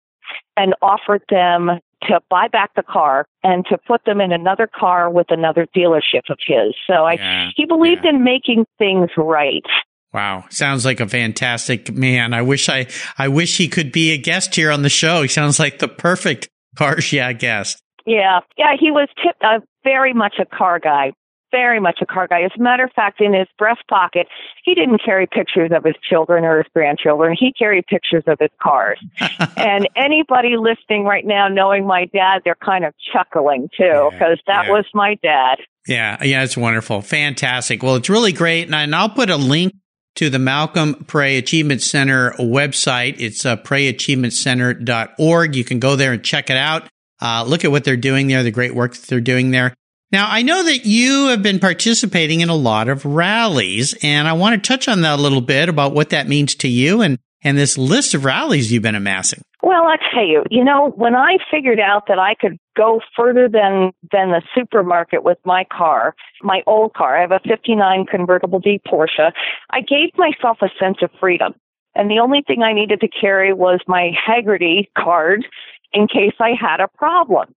and 0.57 0.75
offered 0.83 1.23
them 1.31 1.81
to 2.03 2.21
buy 2.29 2.49
back 2.49 2.75
the 2.75 2.83
car 2.83 3.27
and 3.43 3.65
to 3.67 3.79
put 3.79 4.05
them 4.05 4.21
in 4.21 4.33
another 4.33 4.67
car 4.67 5.11
with 5.11 5.27
another 5.31 5.67
dealership 5.75 6.29
of 6.29 6.39
his. 6.47 6.75
So 6.87 7.05
I, 7.05 7.51
he 7.57 7.65
believed 7.65 8.03
yeah. 8.05 8.11
in 8.11 8.25
making 8.25 8.67
things 8.79 9.11
right. 9.17 9.65
Wow, 10.13 10.45
sounds 10.51 10.85
like 10.85 11.01
a 11.01 11.09
fantastic 11.09 11.93
man. 11.93 12.33
I 12.33 12.43
wish 12.43 12.69
I, 12.69 12.87
I 13.19 13.29
wish 13.29 13.57
he 13.57 13.69
could 13.69 13.93
be 13.93 14.13
a 14.13 14.19
guest 14.19 14.55
here 14.55 14.71
on 14.71 14.83
the 14.83 14.89
show. 14.89 15.23
He 15.23 15.29
sounds 15.29 15.59
like 15.59 15.79
the 15.79 15.89
perfect 15.89 16.49
car 16.77 16.99
Yeah 17.13 17.33
guest. 17.33 17.83
Yeah, 18.07 18.41
yeah, 18.57 18.77
he 18.79 18.91
was 18.91 19.09
tip, 19.23 19.35
uh, 19.43 19.59
very 19.83 20.15
much 20.15 20.37
a 20.39 20.47
car 20.47 20.79
guy. 20.79 21.13
Very 21.53 21.81
much 21.81 21.99
a 22.03 22.07
car 22.07 22.27
guy. 22.27 22.43
As 22.43 22.51
a 22.59 22.63
matter 22.63 22.85
of 22.85 22.93
fact, 22.93 23.21
in 23.21 23.33
his 23.33 23.47
breast 23.59 23.83
pocket, 23.89 24.27
he 24.65 24.75
didn't 24.75 25.01
carry 25.05 25.27
pictures 25.27 25.71
of 25.75 25.85
his 25.85 25.95
children 26.09 26.45
or 26.45 26.59
his 26.59 26.67
grandchildren. 26.75 27.37
He 27.39 27.53
carried 27.53 27.87
pictures 27.87 28.25
of 28.27 28.39
his 28.41 28.51
cars. 28.61 28.99
and 29.57 29.89
anybody 29.97 30.57
listening 30.57 31.05
right 31.05 31.25
now, 31.25 31.49
knowing 31.49 31.87
my 31.87 32.07
dad, 32.07 32.43
they're 32.45 32.57
kind 32.57 32.85
of 32.85 32.95
chuckling 33.13 33.69
too, 33.77 33.85
Yeah, 33.85 34.11
because 34.11 34.39
that 34.47 34.67
yeah. 34.67 34.73
was 34.73 34.85
my 34.93 35.17
dad. 35.23 35.57
Yeah, 35.87 36.23
yeah, 36.23 36.43
it's 36.43 36.57
wonderful. 36.57 37.01
Fantastic. 37.01 37.83
Well, 37.83 37.95
it's 37.95 38.11
really 38.11 38.33
great. 38.33 38.65
And, 38.67 38.75
I, 38.75 38.83
and 38.83 38.95
I'll 38.95 39.09
put 39.09 39.31
a 39.31 39.37
link 39.37 39.73
to 40.17 40.29
the 40.31 40.39
Malcolm 40.39 41.05
Pray 41.07 41.37
Achievement 41.37 41.81
Center 41.83 42.33
website. 42.33 43.17
It's 43.21 43.47
uh, 43.47 43.57
prayachievementcenter.org. 43.57 45.55
You 45.55 45.65
can 45.65 45.79
go 45.79 45.95
there 45.97 46.13
and 46.13 46.25
check 46.25 46.51
it 46.51 46.57
out. 46.57 46.89
Uh, 47.21 47.45
look 47.47 47.65
at 47.65 47.71
what 47.71 47.85
they're 47.85 47.97
doing 47.97 48.27
there, 48.27 48.43
the 48.43 48.51
great 48.51 48.75
work 48.75 48.95
that 48.95 49.07
they're 49.07 49.21
doing 49.21 49.51
there. 49.51 49.75
Now, 50.13 50.29
I 50.31 50.43
know 50.43 50.63
that 50.63 50.87
you 50.87 51.29
have 51.29 51.43
been 51.43 51.59
participating 51.59 52.41
in 52.41 52.49
a 52.49 52.55
lot 52.55 52.89
of 52.89 53.05
rallies, 53.05 53.95
and 54.03 54.29
I 54.29 54.35
want 54.35 54.63
to 54.63 54.69
touch 54.69 54.87
on 54.87 55.01
that 55.01 55.19
a 55.19 55.23
little 55.23 55.41
bit 55.41 55.69
about 55.69 55.95
what 55.95 56.11
that 56.11 56.29
means 56.29 56.55
to 56.57 56.69
you 56.69 57.03
and, 57.03 57.19
and 57.43 57.59
this 57.59 57.77
list 57.77 58.15
of 58.15 58.25
rallies 58.25 58.71
you've 58.71 58.85
been 58.85 58.95
amassing. 58.95 59.43
Well, 59.63 59.87
I 59.87 59.97
tell 60.15 60.25
you, 60.25 60.45
you 60.49 60.63
know, 60.63 60.93
when 60.95 61.17
I 61.17 61.39
figured 61.51 61.81
out 61.81 62.07
that 62.07 62.21
I 62.21 62.37
could 62.41 62.57
go 62.77 63.01
further 63.17 63.49
than 63.49 63.91
than 64.13 64.31
the 64.31 64.43
supermarket 64.55 65.25
with 65.25 65.39
my 65.45 65.65
car, 65.77 66.15
my 66.41 66.63
old 66.69 66.95
car, 66.95 67.19
I 67.19 67.23
have 67.23 67.33
a 67.33 67.41
59 67.41 68.07
convertible 68.07 68.61
D 68.61 68.81
Porsche, 68.87 69.33
I 69.71 69.81
gave 69.81 70.11
myself 70.17 70.59
a 70.63 70.69
sense 70.79 70.99
of 71.03 71.11
freedom. 71.19 71.55
And 71.97 72.09
the 72.09 72.21
only 72.21 72.43
thing 72.47 72.63
I 72.63 72.75
needed 72.75 73.01
to 73.01 73.09
carry 73.09 73.53
was 73.53 73.81
my 73.89 74.13
Hagerty 74.29 74.89
card 74.97 75.45
in 75.93 76.07
case 76.07 76.35
I 76.39 76.51
had 76.59 76.81
a 76.81 76.89
problem. 76.89 77.55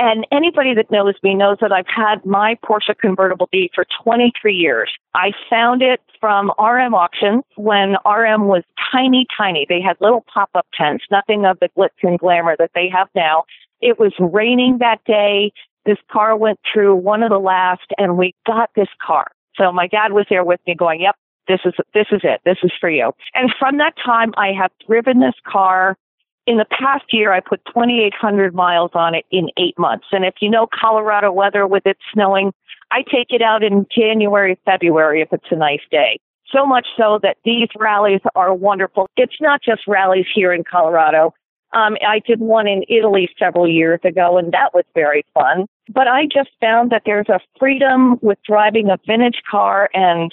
And 0.00 0.24
anybody 0.30 0.74
that 0.74 0.92
knows 0.92 1.16
me 1.24 1.34
knows 1.34 1.56
that 1.60 1.72
I've 1.72 1.88
had 1.88 2.24
my 2.24 2.56
Porsche 2.64 2.96
convertible 2.96 3.48
D 3.50 3.68
for 3.74 3.84
23 4.04 4.54
years. 4.54 4.92
I 5.14 5.32
found 5.50 5.82
it 5.82 6.00
from 6.20 6.52
RM 6.56 6.94
auctions 6.94 7.42
when 7.56 7.96
RM 8.06 8.46
was 8.46 8.62
tiny, 8.92 9.26
tiny. 9.36 9.66
They 9.68 9.80
had 9.80 9.96
little 10.00 10.24
pop-up 10.32 10.66
tents, 10.72 11.04
nothing 11.10 11.44
of 11.44 11.58
the 11.58 11.68
glitz 11.76 11.88
and 12.04 12.16
glamour 12.16 12.54
that 12.60 12.70
they 12.76 12.88
have 12.88 13.08
now. 13.16 13.42
It 13.80 13.98
was 13.98 14.12
raining 14.20 14.78
that 14.78 15.02
day. 15.04 15.50
This 15.84 15.98
car 16.12 16.36
went 16.36 16.60
through 16.72 16.94
one 16.94 17.24
of 17.24 17.30
the 17.30 17.40
last 17.40 17.86
and 17.98 18.16
we 18.16 18.36
got 18.46 18.70
this 18.76 18.88
car. 19.04 19.32
So 19.56 19.72
my 19.72 19.88
dad 19.88 20.12
was 20.12 20.26
there 20.30 20.44
with 20.44 20.60
me 20.64 20.76
going, 20.76 21.00
yep, 21.00 21.16
this 21.48 21.58
is, 21.64 21.74
this 21.92 22.06
is 22.12 22.20
it. 22.22 22.40
This 22.44 22.58
is 22.62 22.70
for 22.80 22.88
you. 22.88 23.10
And 23.34 23.52
from 23.58 23.78
that 23.78 23.94
time, 24.04 24.32
I 24.36 24.52
have 24.52 24.70
driven 24.86 25.18
this 25.18 25.34
car 25.44 25.96
in 26.48 26.56
the 26.56 26.64
past 26.64 27.04
year, 27.12 27.30
I 27.30 27.40
put 27.40 27.62
2,800 27.66 28.54
miles 28.54 28.90
on 28.94 29.14
it 29.14 29.26
in 29.30 29.50
eight 29.58 29.78
months. 29.78 30.06
And 30.12 30.24
if 30.24 30.36
you 30.40 30.48
know 30.48 30.66
Colorado 30.66 31.30
weather 31.30 31.66
with 31.66 31.84
it 31.84 31.98
snowing, 32.10 32.54
I 32.90 33.02
take 33.02 33.26
it 33.28 33.42
out 33.42 33.62
in 33.62 33.86
January, 33.94 34.58
February 34.64 35.20
if 35.20 35.28
it's 35.30 35.44
a 35.50 35.56
nice 35.56 35.82
day. 35.90 36.18
So 36.50 36.64
much 36.64 36.86
so 36.96 37.20
that 37.22 37.36
these 37.44 37.68
rallies 37.76 38.22
are 38.34 38.54
wonderful. 38.54 39.08
It's 39.18 39.36
not 39.42 39.60
just 39.62 39.82
rallies 39.86 40.24
here 40.34 40.50
in 40.54 40.64
Colorado. 40.64 41.34
Um, 41.74 41.98
I 42.00 42.22
did 42.26 42.40
one 42.40 42.66
in 42.66 42.82
Italy 42.88 43.28
several 43.38 43.68
years 43.68 44.00
ago, 44.02 44.38
and 44.38 44.50
that 44.52 44.72
was 44.72 44.84
very 44.94 45.26
fun. 45.34 45.66
But 45.92 46.08
I 46.08 46.24
just 46.24 46.48
found 46.62 46.90
that 46.92 47.02
there's 47.04 47.28
a 47.28 47.40
freedom 47.58 48.18
with 48.22 48.38
driving 48.46 48.88
a 48.88 48.96
vintage 49.06 49.42
car 49.50 49.90
and 49.92 50.32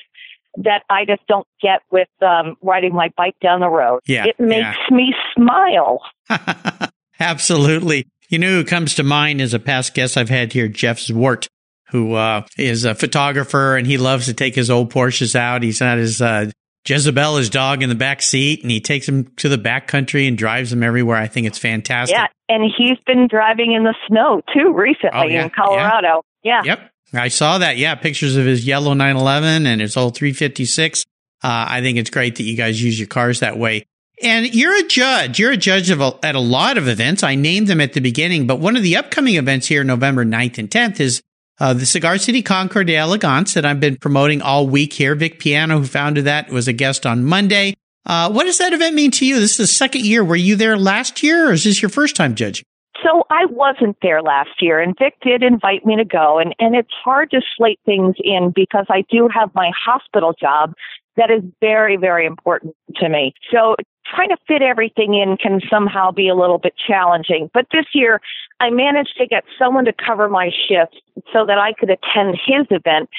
that 0.57 0.83
I 0.89 1.05
just 1.05 1.25
don't 1.27 1.47
get 1.61 1.81
with 1.91 2.07
um, 2.21 2.57
riding 2.61 2.93
my 2.93 3.11
bike 3.17 3.35
down 3.41 3.59
the 3.59 3.69
road. 3.69 4.01
Yeah, 4.05 4.25
it 4.25 4.39
makes 4.39 4.77
yeah. 4.89 4.95
me 4.95 5.13
smile. 5.35 6.01
Absolutely. 7.19 8.07
You 8.29 8.39
know 8.39 8.49
who 8.49 8.63
comes 8.63 8.95
to 8.95 9.03
mind 9.03 9.41
as 9.41 9.53
a 9.53 9.59
past 9.59 9.93
guest 9.93 10.17
I've 10.17 10.29
had 10.29 10.51
here, 10.51 10.67
Jeff 10.67 10.97
Zwart, 10.97 11.47
who 11.89 12.13
uh, 12.13 12.45
is 12.57 12.83
a 12.83 12.95
photographer 12.95 13.75
and 13.77 13.85
he 13.85 13.97
loves 13.97 14.25
to 14.25 14.33
take 14.33 14.55
his 14.55 14.69
old 14.69 14.91
Porsches 14.91 15.35
out. 15.35 15.61
He's 15.63 15.79
got 15.79 15.97
his 15.97 16.21
uh, 16.21 16.49
Jezebel, 16.85 17.37
his 17.37 17.49
dog, 17.49 17.81
in 17.81 17.89
the 17.89 17.95
back 17.95 18.21
seat, 18.21 18.61
and 18.61 18.69
he 18.69 18.79
takes 18.79 19.07
him 19.07 19.25
to 19.37 19.49
the 19.49 19.57
back 19.57 19.87
country 19.87 20.27
and 20.27 20.37
drives 20.37 20.71
him 20.71 20.83
everywhere. 20.83 21.17
I 21.17 21.27
think 21.27 21.47
it's 21.47 21.57
fantastic. 21.57 22.15
Yeah, 22.15 22.27
and 22.47 22.63
he's 22.77 22.97
been 23.05 23.27
driving 23.27 23.73
in 23.73 23.83
the 23.83 23.95
snow 24.07 24.41
too 24.53 24.73
recently 24.73 25.11
Oh, 25.13 25.23
yeah, 25.23 25.43
in 25.45 25.49
Colorado. 25.49 26.23
Yeah. 26.45 26.61
Yep. 26.63 26.91
I 27.13 27.27
saw 27.27 27.57
that. 27.57 27.77
Yeah. 27.77 27.95
Pictures 27.95 28.37
of 28.37 28.45
his 28.45 28.65
yellow 28.65 28.93
911 28.93 29.65
and 29.65 29.81
his 29.81 29.97
old 29.97 30.15
356. 30.15 31.03
Uh, 31.43 31.65
I 31.69 31.81
think 31.81 31.97
it's 31.97 32.09
great 32.09 32.35
that 32.37 32.43
you 32.43 32.55
guys 32.55 32.81
use 32.81 32.97
your 32.97 33.07
cars 33.07 33.41
that 33.41 33.57
way. 33.57 33.85
And 34.21 34.53
you're 34.55 34.77
a 34.79 34.87
judge. 34.87 35.39
You're 35.39 35.51
a 35.51 35.57
judge 35.57 35.89
of 35.89 35.99
a, 35.99 36.17
at 36.23 36.35
a 36.35 36.39
lot 36.39 36.77
of 36.77 36.87
events. 36.87 37.23
I 37.23 37.35
named 37.35 37.67
them 37.67 37.81
at 37.81 37.93
the 37.93 37.99
beginning, 37.99 38.47
but 38.47 38.59
one 38.59 38.77
of 38.77 38.83
the 38.83 38.95
upcoming 38.95 39.35
events 39.35 39.67
here, 39.67 39.83
November 39.83 40.23
9th 40.23 40.57
and 40.57 40.69
10th, 40.69 41.01
is 41.01 41.21
uh, 41.59 41.73
the 41.73 41.85
Cigar 41.85 42.17
City 42.17 42.41
Concours 42.41 42.89
Elegance 42.89 43.55
that 43.55 43.65
I've 43.65 43.81
been 43.81 43.97
promoting 43.97 44.41
all 44.41 44.67
week 44.67 44.93
here. 44.93 45.15
Vic 45.15 45.39
Piano, 45.39 45.79
who 45.79 45.85
founded 45.85 46.25
that, 46.25 46.49
was 46.49 46.67
a 46.69 46.73
guest 46.73 47.05
on 47.05 47.25
Monday. 47.25 47.75
Uh, 48.05 48.31
what 48.31 48.45
does 48.45 48.59
that 48.59 48.71
event 48.71 48.95
mean 48.95 49.11
to 49.11 49.25
you? 49.25 49.39
This 49.39 49.51
is 49.51 49.57
the 49.57 49.67
second 49.67 50.05
year. 50.05 50.23
Were 50.23 50.35
you 50.35 50.55
there 50.55 50.77
last 50.77 51.23
year 51.23 51.49
or 51.49 51.53
is 51.53 51.63
this 51.63 51.81
your 51.81 51.89
first 51.89 52.15
time 52.15 52.35
judging? 52.35 52.65
So 53.05 53.23
I 53.29 53.45
wasn't 53.45 53.97
there 54.01 54.21
last 54.21 54.61
year, 54.61 54.79
and 54.79 54.95
Vic 54.97 55.15
did 55.21 55.43
invite 55.43 55.85
me 55.85 55.95
to 55.95 56.05
go, 56.05 56.39
and, 56.39 56.55
and 56.57 56.75
it's 56.75 56.93
hard 57.03 57.29
to 57.31 57.41
slate 57.55 57.79
things 57.85 58.15
in 58.17 58.51
because 58.55 58.85
I 58.89 59.03
do 59.11 59.29
have 59.31 59.53
my 59.53 59.71
hospital 59.77 60.33
job 60.39 60.73
that 61.15 61.29
is 61.29 61.43
very, 61.61 61.97
very 61.97 62.25
important 62.25 62.75
to 62.95 63.07
me. 63.07 63.33
So 63.51 63.75
trying 64.05 64.29
to 64.29 64.37
fit 64.47 64.61
everything 64.61 65.13
in 65.13 65.37
can 65.37 65.61
somehow 65.69 66.11
be 66.11 66.27
a 66.27 66.35
little 66.35 66.57
bit 66.57 66.73
challenging. 66.87 67.49
But 67.53 67.67
this 67.71 67.85
year, 67.93 68.21
I 68.59 68.69
managed 68.71 69.17
to 69.17 69.27
get 69.27 69.43
someone 69.57 69.85
to 69.85 69.93
cover 69.93 70.27
my 70.27 70.49
shift 70.67 70.99
so 71.31 71.45
that 71.45 71.57
I 71.57 71.73
could 71.73 71.89
attend 71.89 72.37
his 72.45 72.65
event 72.71 73.09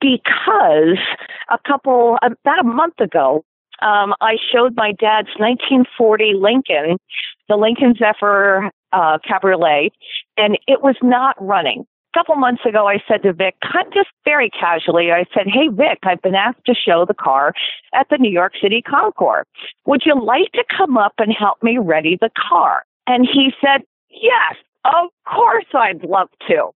because 0.00 0.98
a 1.50 1.58
couple, 1.66 2.18
about 2.22 2.60
a 2.60 2.64
month 2.64 3.00
ago, 3.00 3.44
um, 3.82 4.14
I 4.20 4.36
showed 4.52 4.76
my 4.76 4.92
dad's 4.92 5.28
1940 5.38 6.34
Lincoln, 6.34 6.98
the 7.48 7.56
Lincoln 7.56 7.94
Zephyr 7.98 8.70
uh, 8.94 9.18
Cabriolet, 9.28 9.92
and 10.36 10.58
it 10.66 10.82
was 10.82 10.96
not 11.02 11.36
running. 11.40 11.86
A 12.14 12.18
couple 12.18 12.36
months 12.36 12.62
ago, 12.64 12.86
I 12.86 12.98
said 13.08 13.24
to 13.24 13.32
Vic, 13.32 13.56
just 13.92 14.08
very 14.24 14.48
casually, 14.48 15.10
I 15.10 15.24
said, 15.34 15.46
Hey, 15.46 15.68
Vic, 15.68 15.98
I've 16.04 16.22
been 16.22 16.36
asked 16.36 16.64
to 16.66 16.74
show 16.74 17.04
the 17.04 17.14
car 17.14 17.52
at 17.92 18.06
the 18.08 18.18
New 18.18 18.30
York 18.30 18.52
City 18.62 18.80
Concours. 18.80 19.46
Would 19.86 20.02
you 20.06 20.14
like 20.14 20.52
to 20.52 20.64
come 20.76 20.96
up 20.96 21.14
and 21.18 21.32
help 21.36 21.62
me 21.62 21.78
ready 21.78 22.16
the 22.20 22.30
car? 22.38 22.84
And 23.06 23.26
he 23.30 23.52
said, 23.60 23.82
Yes, 24.10 24.54
of 24.84 25.10
course 25.26 25.66
I'd 25.74 26.04
love 26.04 26.28
to. 26.48 26.70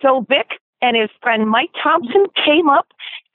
So 0.00 0.24
Vic 0.28 0.58
and 0.80 0.96
his 0.96 1.10
friend 1.22 1.48
Mike 1.48 1.70
Thompson 1.82 2.26
came 2.44 2.68
up 2.68 2.86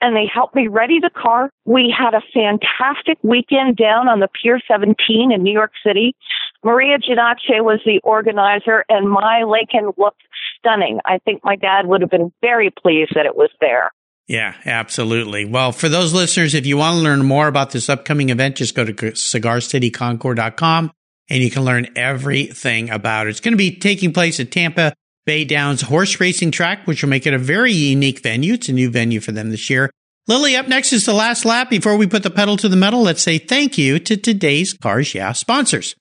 and 0.04 0.14
they 0.14 0.30
helped 0.32 0.54
me 0.54 0.68
ready 0.68 1.00
the 1.00 1.08
car. 1.08 1.50
We 1.64 1.92
had 1.96 2.12
a 2.12 2.20
fantastic 2.34 3.16
weekend 3.22 3.78
down 3.78 4.06
on 4.06 4.20
the 4.20 4.28
Pier 4.28 4.60
17 4.70 5.32
in 5.32 5.42
New 5.42 5.52
York 5.52 5.72
City. 5.84 6.14
Maria 6.62 6.98
Giannace 6.98 7.40
was 7.60 7.80
the 7.86 8.00
organizer 8.04 8.84
and 8.90 9.08
my 9.08 9.44
Lincoln 9.44 9.92
looked 9.96 10.20
stunning. 10.58 10.98
I 11.06 11.20
think 11.24 11.42
my 11.42 11.56
dad 11.56 11.86
would 11.86 12.02
have 12.02 12.10
been 12.10 12.34
very 12.42 12.70
pleased 12.70 13.12
that 13.14 13.24
it 13.24 13.34
was 13.34 13.48
there. 13.62 13.92
Yeah, 14.26 14.54
absolutely. 14.66 15.46
Well, 15.46 15.72
for 15.72 15.88
those 15.88 16.12
listeners, 16.12 16.52
if 16.52 16.66
you 16.66 16.76
want 16.76 16.98
to 16.98 17.02
learn 17.02 17.24
more 17.24 17.48
about 17.48 17.70
this 17.70 17.88
upcoming 17.88 18.28
event, 18.28 18.56
just 18.56 18.74
go 18.74 18.84
to 18.84 18.92
cigarcityconcours.com 18.92 20.92
and 21.30 21.42
you 21.42 21.50
can 21.50 21.64
learn 21.64 21.88
everything 21.96 22.90
about 22.90 23.26
it. 23.26 23.30
It's 23.30 23.40
going 23.40 23.52
to 23.52 23.58
be 23.58 23.76
taking 23.76 24.12
place 24.12 24.38
at 24.38 24.50
Tampa 24.50 24.92
Bay 25.26 25.44
Downs 25.44 25.82
Horse 25.82 26.20
Racing 26.20 26.50
Track, 26.50 26.86
which 26.86 27.02
will 27.02 27.10
make 27.10 27.26
it 27.26 27.34
a 27.34 27.38
very 27.38 27.72
unique 27.72 28.20
venue. 28.22 28.54
It's 28.54 28.68
a 28.68 28.72
new 28.72 28.90
venue 28.90 29.20
for 29.20 29.32
them 29.32 29.50
this 29.50 29.70
year. 29.70 29.90
Lily, 30.26 30.56
up 30.56 30.68
next 30.68 30.92
is 30.92 31.04
the 31.04 31.12
last 31.12 31.44
lap. 31.44 31.68
Before 31.68 31.96
we 31.96 32.06
put 32.06 32.22
the 32.22 32.30
pedal 32.30 32.56
to 32.58 32.68
the 32.68 32.76
metal, 32.76 33.02
let's 33.02 33.22
say 33.22 33.38
thank 33.38 33.76
you 33.76 33.98
to 33.98 34.16
today's 34.16 34.72
Cars 34.72 35.14
Yeah 35.14 35.32
sponsors. 35.32 35.94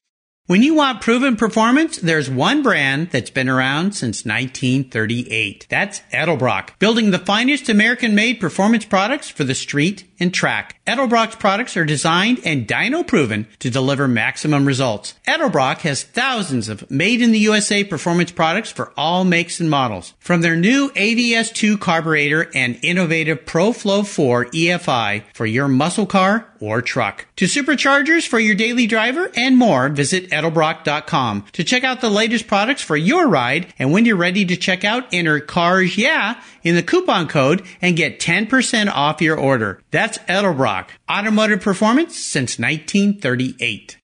When 0.46 0.62
you 0.62 0.74
want 0.76 1.02
proven 1.02 1.38
performance, 1.38 1.98
there's 2.00 2.30
one 2.30 2.64
brand 2.64 3.12
that's 3.12 3.30
been 3.30 3.48
around 3.48 3.94
since 3.94 4.26
1938. 4.26 5.68
That's 5.70 6.02
Edelbrock, 6.12 6.78
building 6.80 7.12
the 7.12 7.20
finest 7.20 7.70
American-made 7.70 8.42
performance 8.42 8.84
products 8.84 9.30
for 9.30 9.46
the 9.46 9.56
street 9.56 10.04
and 10.20 10.34
track. 10.34 10.80
Edelbrock's 10.86 11.36
products 11.36 11.78
are 11.78 11.86
designed 11.86 12.40
and 12.46 12.68
dyno 12.68 13.06
proven 13.06 13.48
to 13.60 13.70
deliver 13.70 14.08
maximum 14.08 14.66
results. 14.66 15.16
Edelbrock 15.28 15.80
has 15.80 16.04
thousands 16.04 16.70
of 16.70 16.90
made 16.90 17.22
in 17.22 17.32
the 17.32 17.40
USA 17.40 17.84
performance 17.84 18.32
products 18.32 18.72
for 18.72 18.94
all 18.98 19.24
makes 19.24 19.60
and 19.60 19.70
models. 19.70 20.14
From 20.20 20.42
their 20.42 20.56
new 20.56 20.90
AVS2 20.92 21.80
carburetor 21.80 22.50
and 22.54 22.80
innovative 22.82 23.46
ProFlow 23.46 24.06
4 24.06 24.46
EFI 24.46 25.24
for 25.34 25.46
your 25.46 25.68
muscle 25.68 26.06
car 26.06 26.50
or 26.64 26.82
truck. 26.82 27.26
To 27.36 27.46
superchargers 27.46 28.26
for 28.26 28.40
your 28.40 28.56
daily 28.56 28.88
driver 28.88 29.30
and 29.36 29.58
more, 29.58 29.90
visit 29.90 30.30
edelbrock.com. 30.30 31.46
To 31.52 31.64
check 31.64 31.84
out 31.84 32.00
the 32.00 32.10
latest 32.10 32.48
products 32.48 32.82
for 32.82 32.96
your 32.96 33.28
ride, 33.28 33.74
and 33.78 33.92
when 33.92 34.06
you're 34.06 34.16
ready 34.16 34.46
to 34.46 34.56
check 34.56 34.86
out, 34.86 35.06
enter 35.12 35.42
CARS 35.42 35.98
YEAH 35.98 36.42
in 36.64 36.76
the 36.76 36.84
coupon 36.84 37.28
code 37.28 37.64
and 37.82 37.98
get 37.98 38.20
10% 38.20 38.90
off 38.90 39.22
your 39.22 39.38
order. 39.38 39.82
Edelbrock, 40.28 40.90
automotive 41.10 41.62
performance 41.62 42.18
since 42.18 42.60
1938. 42.60 43.98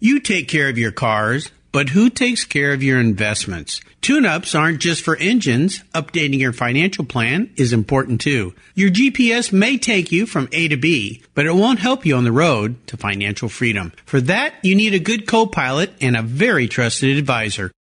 You 0.00 0.20
take 0.20 0.48
care 0.48 0.68
of 0.68 0.78
your 0.78 0.92
cars 0.92 1.50
but 1.70 1.90
who 1.90 2.08
takes 2.08 2.44
care 2.44 2.72
of 2.72 2.82
your 2.82 2.98
investments? 2.98 3.80
Tune-ups 4.00 4.54
aren't 4.54 4.80
just 4.80 5.02
for 5.02 5.16
engines. 5.16 5.82
Updating 5.94 6.38
your 6.38 6.52
financial 6.52 7.04
plan 7.04 7.50
is 7.56 7.72
important 7.72 8.20
too. 8.20 8.54
Your 8.74 8.90
GPS 8.90 9.52
may 9.52 9.76
take 9.76 10.10
you 10.10 10.24
from 10.24 10.48
A 10.52 10.68
to 10.68 10.76
B, 10.76 11.22
but 11.34 11.46
it 11.46 11.54
won't 11.54 11.80
help 11.80 12.06
you 12.06 12.16
on 12.16 12.24
the 12.24 12.32
road 12.32 12.84
to 12.86 12.96
financial 12.96 13.48
freedom. 13.48 13.92
For 14.06 14.20
that, 14.22 14.54
you 14.62 14.74
need 14.74 14.94
a 14.94 14.98
good 14.98 15.26
co-pilot 15.26 15.92
and 16.00 16.16
a 16.16 16.22
very 16.22 16.68
trusted 16.68 17.18
advisor. 17.18 17.70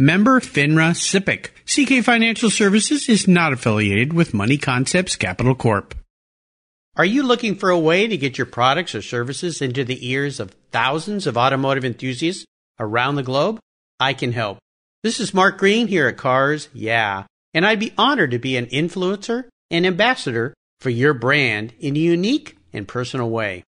Member 0.00 0.38
FINRA 0.38 0.94
SIPC. 0.94 1.48
CK 1.66 2.04
Financial 2.04 2.50
Services 2.50 3.08
is 3.08 3.26
not 3.26 3.52
affiliated 3.52 4.12
with 4.12 4.32
Money 4.32 4.56
Concepts 4.56 5.16
Capital 5.16 5.56
Corp. 5.56 5.92
Are 6.94 7.04
you 7.04 7.24
looking 7.24 7.56
for 7.56 7.70
a 7.70 7.78
way 7.80 8.06
to 8.06 8.16
get 8.16 8.38
your 8.38 8.46
products 8.46 8.94
or 8.94 9.02
services 9.02 9.60
into 9.60 9.82
the 9.82 10.08
ears 10.08 10.38
of 10.38 10.54
thousands 10.70 11.26
of 11.26 11.36
automotive 11.36 11.84
enthusiasts 11.84 12.44
around 12.78 13.16
the 13.16 13.24
globe? 13.24 13.58
I 13.98 14.14
can 14.14 14.30
help. 14.30 14.58
This 15.02 15.18
is 15.18 15.34
Mark 15.34 15.58
Green 15.58 15.88
here 15.88 16.06
at 16.06 16.16
Cars 16.16 16.68
Yeah, 16.72 17.24
and 17.52 17.66
I'd 17.66 17.80
be 17.80 17.92
honored 17.98 18.30
to 18.30 18.38
be 18.38 18.56
an 18.56 18.66
influencer 18.66 19.48
and 19.68 19.84
ambassador 19.84 20.54
for 20.78 20.90
your 20.90 21.12
brand 21.12 21.72
in 21.80 21.96
a 21.96 21.98
unique 21.98 22.56
and 22.72 22.86
personal 22.86 23.30
way. 23.30 23.64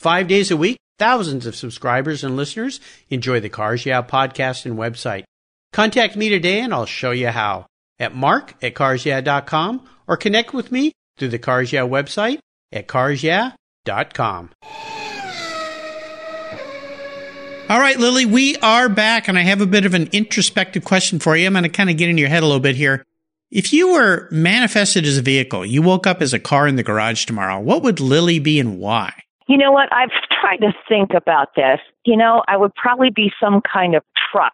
Five 0.00 0.28
days 0.28 0.50
a 0.50 0.56
week, 0.56 0.78
thousands 0.98 1.44
of 1.44 1.54
subscribers 1.54 2.24
and 2.24 2.36
listeners 2.36 2.80
enjoy 3.10 3.40
the 3.40 3.50
Cars 3.50 3.84
Yeah 3.84 4.00
podcast 4.00 4.64
and 4.64 4.78
website. 4.78 5.24
Contact 5.74 6.14
me 6.14 6.28
today 6.28 6.60
and 6.60 6.72
I'll 6.72 6.86
show 6.86 7.10
you 7.10 7.30
how 7.30 7.66
at 7.98 8.14
mark 8.14 8.54
at 8.62 8.74
carsyeah.com 8.74 9.84
or 10.06 10.16
connect 10.16 10.54
with 10.54 10.70
me 10.70 10.92
through 11.18 11.30
the 11.30 11.38
Cars 11.40 11.72
Yeah 11.72 11.80
website 11.80 12.38
at 12.70 12.86
carsyeah.com. 12.86 14.50
All 17.68 17.80
right, 17.80 17.98
Lily, 17.98 18.24
we 18.24 18.56
are 18.58 18.88
back, 18.88 19.26
and 19.26 19.36
I 19.36 19.40
have 19.40 19.60
a 19.60 19.66
bit 19.66 19.84
of 19.84 19.94
an 19.94 20.10
introspective 20.12 20.84
question 20.84 21.18
for 21.18 21.34
you. 21.36 21.44
I'm 21.46 21.54
going 21.54 21.64
to 21.64 21.68
kind 21.68 21.90
of 21.90 21.96
get 21.96 22.08
in 22.08 22.18
your 22.18 22.28
head 22.28 22.44
a 22.44 22.46
little 22.46 22.60
bit 22.60 22.76
here. 22.76 23.04
If 23.50 23.72
you 23.72 23.94
were 23.94 24.28
manifested 24.30 25.04
as 25.06 25.18
a 25.18 25.22
vehicle, 25.22 25.66
you 25.66 25.82
woke 25.82 26.06
up 26.06 26.22
as 26.22 26.32
a 26.32 26.38
car 26.38 26.68
in 26.68 26.76
the 26.76 26.84
garage 26.84 27.24
tomorrow, 27.24 27.58
what 27.58 27.82
would 27.82 27.98
Lily 27.98 28.38
be 28.38 28.60
and 28.60 28.78
why? 28.78 29.12
You 29.48 29.56
know 29.56 29.72
what? 29.72 29.92
I've 29.92 30.12
tried 30.40 30.58
to 30.58 30.72
think 30.88 31.10
about 31.16 31.56
this. 31.56 31.80
You 32.04 32.16
know, 32.16 32.44
I 32.46 32.58
would 32.58 32.74
probably 32.76 33.10
be 33.10 33.32
some 33.40 33.60
kind 33.60 33.96
of 33.96 34.04
truck, 34.30 34.52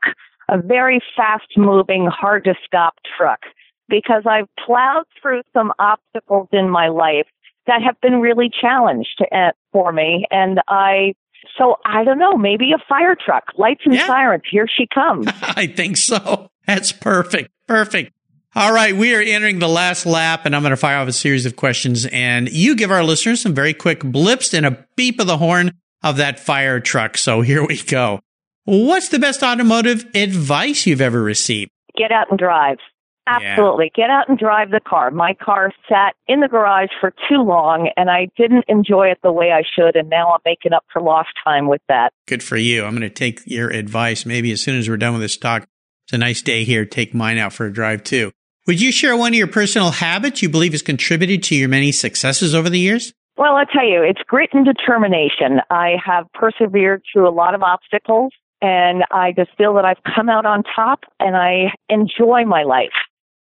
a 0.50 0.60
very 0.60 1.00
fast 1.16 1.56
moving, 1.56 2.06
hard 2.06 2.44
to 2.44 2.54
stop 2.66 2.94
truck, 3.16 3.40
because 3.88 4.24
I've 4.26 4.48
plowed 4.64 5.04
through 5.20 5.42
some 5.52 5.72
obstacles 5.78 6.48
in 6.52 6.68
my 6.68 6.88
life 6.88 7.26
that 7.66 7.82
have 7.82 8.00
been 8.00 8.20
really 8.20 8.50
challenged 8.60 9.22
uh, 9.32 9.52
for 9.72 9.92
me. 9.92 10.26
And 10.30 10.60
I, 10.68 11.14
so 11.56 11.76
I 11.84 12.04
don't 12.04 12.18
know, 12.18 12.36
maybe 12.36 12.72
a 12.72 12.82
fire 12.88 13.14
truck, 13.14 13.44
lights 13.56 13.82
and 13.84 13.94
yeah. 13.94 14.06
sirens. 14.06 14.42
Here 14.50 14.66
she 14.66 14.86
comes. 14.92 15.26
I 15.42 15.66
think 15.66 15.96
so. 15.96 16.50
That's 16.66 16.92
perfect. 16.92 17.50
Perfect. 17.66 18.12
All 18.56 18.72
right, 18.72 18.96
we 18.96 19.14
are 19.14 19.20
entering 19.20 19.60
the 19.60 19.68
last 19.68 20.06
lap, 20.06 20.44
and 20.44 20.56
I'm 20.56 20.62
going 20.62 20.70
to 20.70 20.76
fire 20.76 20.98
off 20.98 21.06
a 21.06 21.12
series 21.12 21.46
of 21.46 21.54
questions, 21.54 22.04
and 22.06 22.50
you 22.50 22.74
give 22.74 22.90
our 22.90 23.04
listeners 23.04 23.40
some 23.40 23.54
very 23.54 23.72
quick 23.72 24.00
blips 24.00 24.52
and 24.52 24.66
a 24.66 24.84
beep 24.96 25.20
of 25.20 25.28
the 25.28 25.38
horn 25.38 25.78
of 26.02 26.16
that 26.16 26.40
fire 26.40 26.80
truck. 26.80 27.16
So 27.16 27.42
here 27.42 27.64
we 27.64 27.80
go. 27.80 28.20
What's 28.64 29.08
the 29.08 29.18
best 29.18 29.42
automotive 29.42 30.04
advice 30.14 30.86
you've 30.86 31.00
ever 31.00 31.22
received? 31.22 31.70
Get 31.96 32.12
out 32.12 32.30
and 32.30 32.38
drive. 32.38 32.78
Absolutely. 33.26 33.90
Yeah. 33.96 34.04
Get 34.04 34.10
out 34.10 34.28
and 34.28 34.38
drive 34.38 34.70
the 34.70 34.80
car. 34.80 35.10
My 35.10 35.34
car 35.34 35.72
sat 35.88 36.14
in 36.26 36.40
the 36.40 36.48
garage 36.48 36.88
for 37.00 37.12
too 37.28 37.42
long 37.42 37.90
and 37.96 38.10
I 38.10 38.28
didn't 38.36 38.64
enjoy 38.68 39.08
it 39.08 39.18
the 39.22 39.32
way 39.32 39.52
I 39.52 39.62
should. 39.62 39.96
And 39.96 40.10
now 40.10 40.32
I'm 40.32 40.40
making 40.44 40.72
up 40.72 40.84
for 40.92 41.00
lost 41.00 41.28
time 41.44 41.68
with 41.68 41.82
that. 41.88 42.12
Good 42.26 42.42
for 42.42 42.56
you. 42.56 42.84
I'm 42.84 42.90
going 42.90 43.02
to 43.02 43.10
take 43.10 43.42
your 43.46 43.70
advice. 43.70 44.26
Maybe 44.26 44.52
as 44.52 44.62
soon 44.62 44.78
as 44.78 44.88
we're 44.88 44.96
done 44.96 45.12
with 45.12 45.22
this 45.22 45.36
talk, 45.36 45.62
it's 46.06 46.12
a 46.12 46.18
nice 46.18 46.42
day 46.42 46.64
here. 46.64 46.84
Take 46.84 47.14
mine 47.14 47.38
out 47.38 47.52
for 47.52 47.66
a 47.66 47.72
drive 47.72 48.02
too. 48.02 48.32
Would 48.66 48.80
you 48.80 48.92
share 48.92 49.16
one 49.16 49.32
of 49.32 49.38
your 49.38 49.46
personal 49.46 49.90
habits 49.90 50.42
you 50.42 50.48
believe 50.48 50.72
has 50.72 50.82
contributed 50.82 51.42
to 51.44 51.54
your 51.54 51.68
many 51.68 51.92
successes 51.92 52.54
over 52.54 52.68
the 52.68 52.78
years? 52.78 53.12
Well, 53.36 53.54
I'll 53.54 53.66
tell 53.66 53.86
you, 53.86 54.02
it's 54.02 54.20
grit 54.26 54.50
and 54.52 54.66
determination. 54.66 55.60
I 55.70 55.92
have 56.04 56.26
persevered 56.34 57.02
through 57.10 57.28
a 57.28 57.32
lot 57.32 57.54
of 57.54 57.62
obstacles 57.62 58.32
and 58.62 59.04
I 59.10 59.32
just 59.32 59.50
feel 59.56 59.74
that 59.74 59.84
I've 59.84 60.02
come 60.14 60.28
out 60.28 60.46
on 60.46 60.62
top 60.62 61.04
and 61.18 61.36
I 61.36 61.72
enjoy 61.88 62.44
my 62.44 62.62
life. 62.62 62.92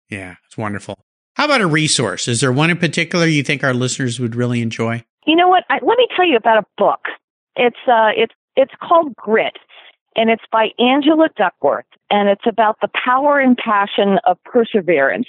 Yeah, 0.10 0.36
it's 0.46 0.58
wonderful. 0.58 1.04
How 1.36 1.46
about 1.46 1.62
a 1.62 1.68
resource? 1.68 2.28
Is 2.28 2.42
there 2.42 2.52
one 2.52 2.70
in 2.70 2.78
particular 2.78 3.26
you 3.26 3.44
think 3.44 3.64
our 3.64 3.74
listeners 3.74 4.20
would 4.20 4.36
really 4.36 4.62
enjoy? 4.62 5.04
You 5.26 5.36
know 5.36 5.48
what? 5.48 5.64
I, 5.70 5.76
let 5.76 5.98
me 5.98 6.08
tell 6.16 6.28
you 6.28 6.38
about 6.38 6.60
a 6.60 6.66
book. 6.78 7.00
It's 7.56 7.78
uh, 7.88 8.10
it's 8.16 8.34
it's 8.56 8.74
called 8.82 9.16
Grit, 9.16 9.58
and 10.16 10.30
it's 10.30 10.44
by 10.52 10.70
Angela 10.78 11.30
Duckworth, 11.36 11.86
and 12.10 12.30
it's 12.30 12.46
about 12.48 12.78
the 12.82 12.90
power 13.04 13.40
and 13.40 13.58
passion 13.58 14.20
of 14.26 14.38
perseverance. 14.44 15.28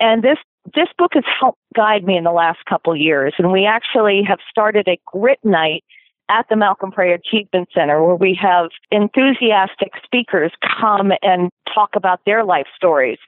And 0.00 0.22
this 0.22 0.38
this 0.74 0.88
book 0.98 1.12
has 1.14 1.24
helped 1.38 1.60
guide 1.74 2.04
me 2.04 2.16
in 2.16 2.24
the 2.24 2.32
last 2.32 2.58
couple 2.68 2.96
years, 2.96 3.34
and 3.38 3.52
we 3.52 3.66
actually 3.66 4.22
have 4.26 4.38
started 4.50 4.88
a 4.88 4.98
Grit 5.06 5.38
Night 5.44 5.84
at 6.28 6.46
the 6.48 6.56
Malcolm 6.56 6.92
Perry 6.92 7.14
Achievement 7.14 7.68
Center 7.74 8.04
where 8.04 8.16
we 8.16 8.38
have 8.40 8.70
enthusiastic 8.90 9.92
speakers 10.04 10.52
come 10.80 11.12
and 11.22 11.50
talk 11.72 11.90
about 11.94 12.20
their 12.26 12.44
life 12.44 12.66
stories. 12.76 13.18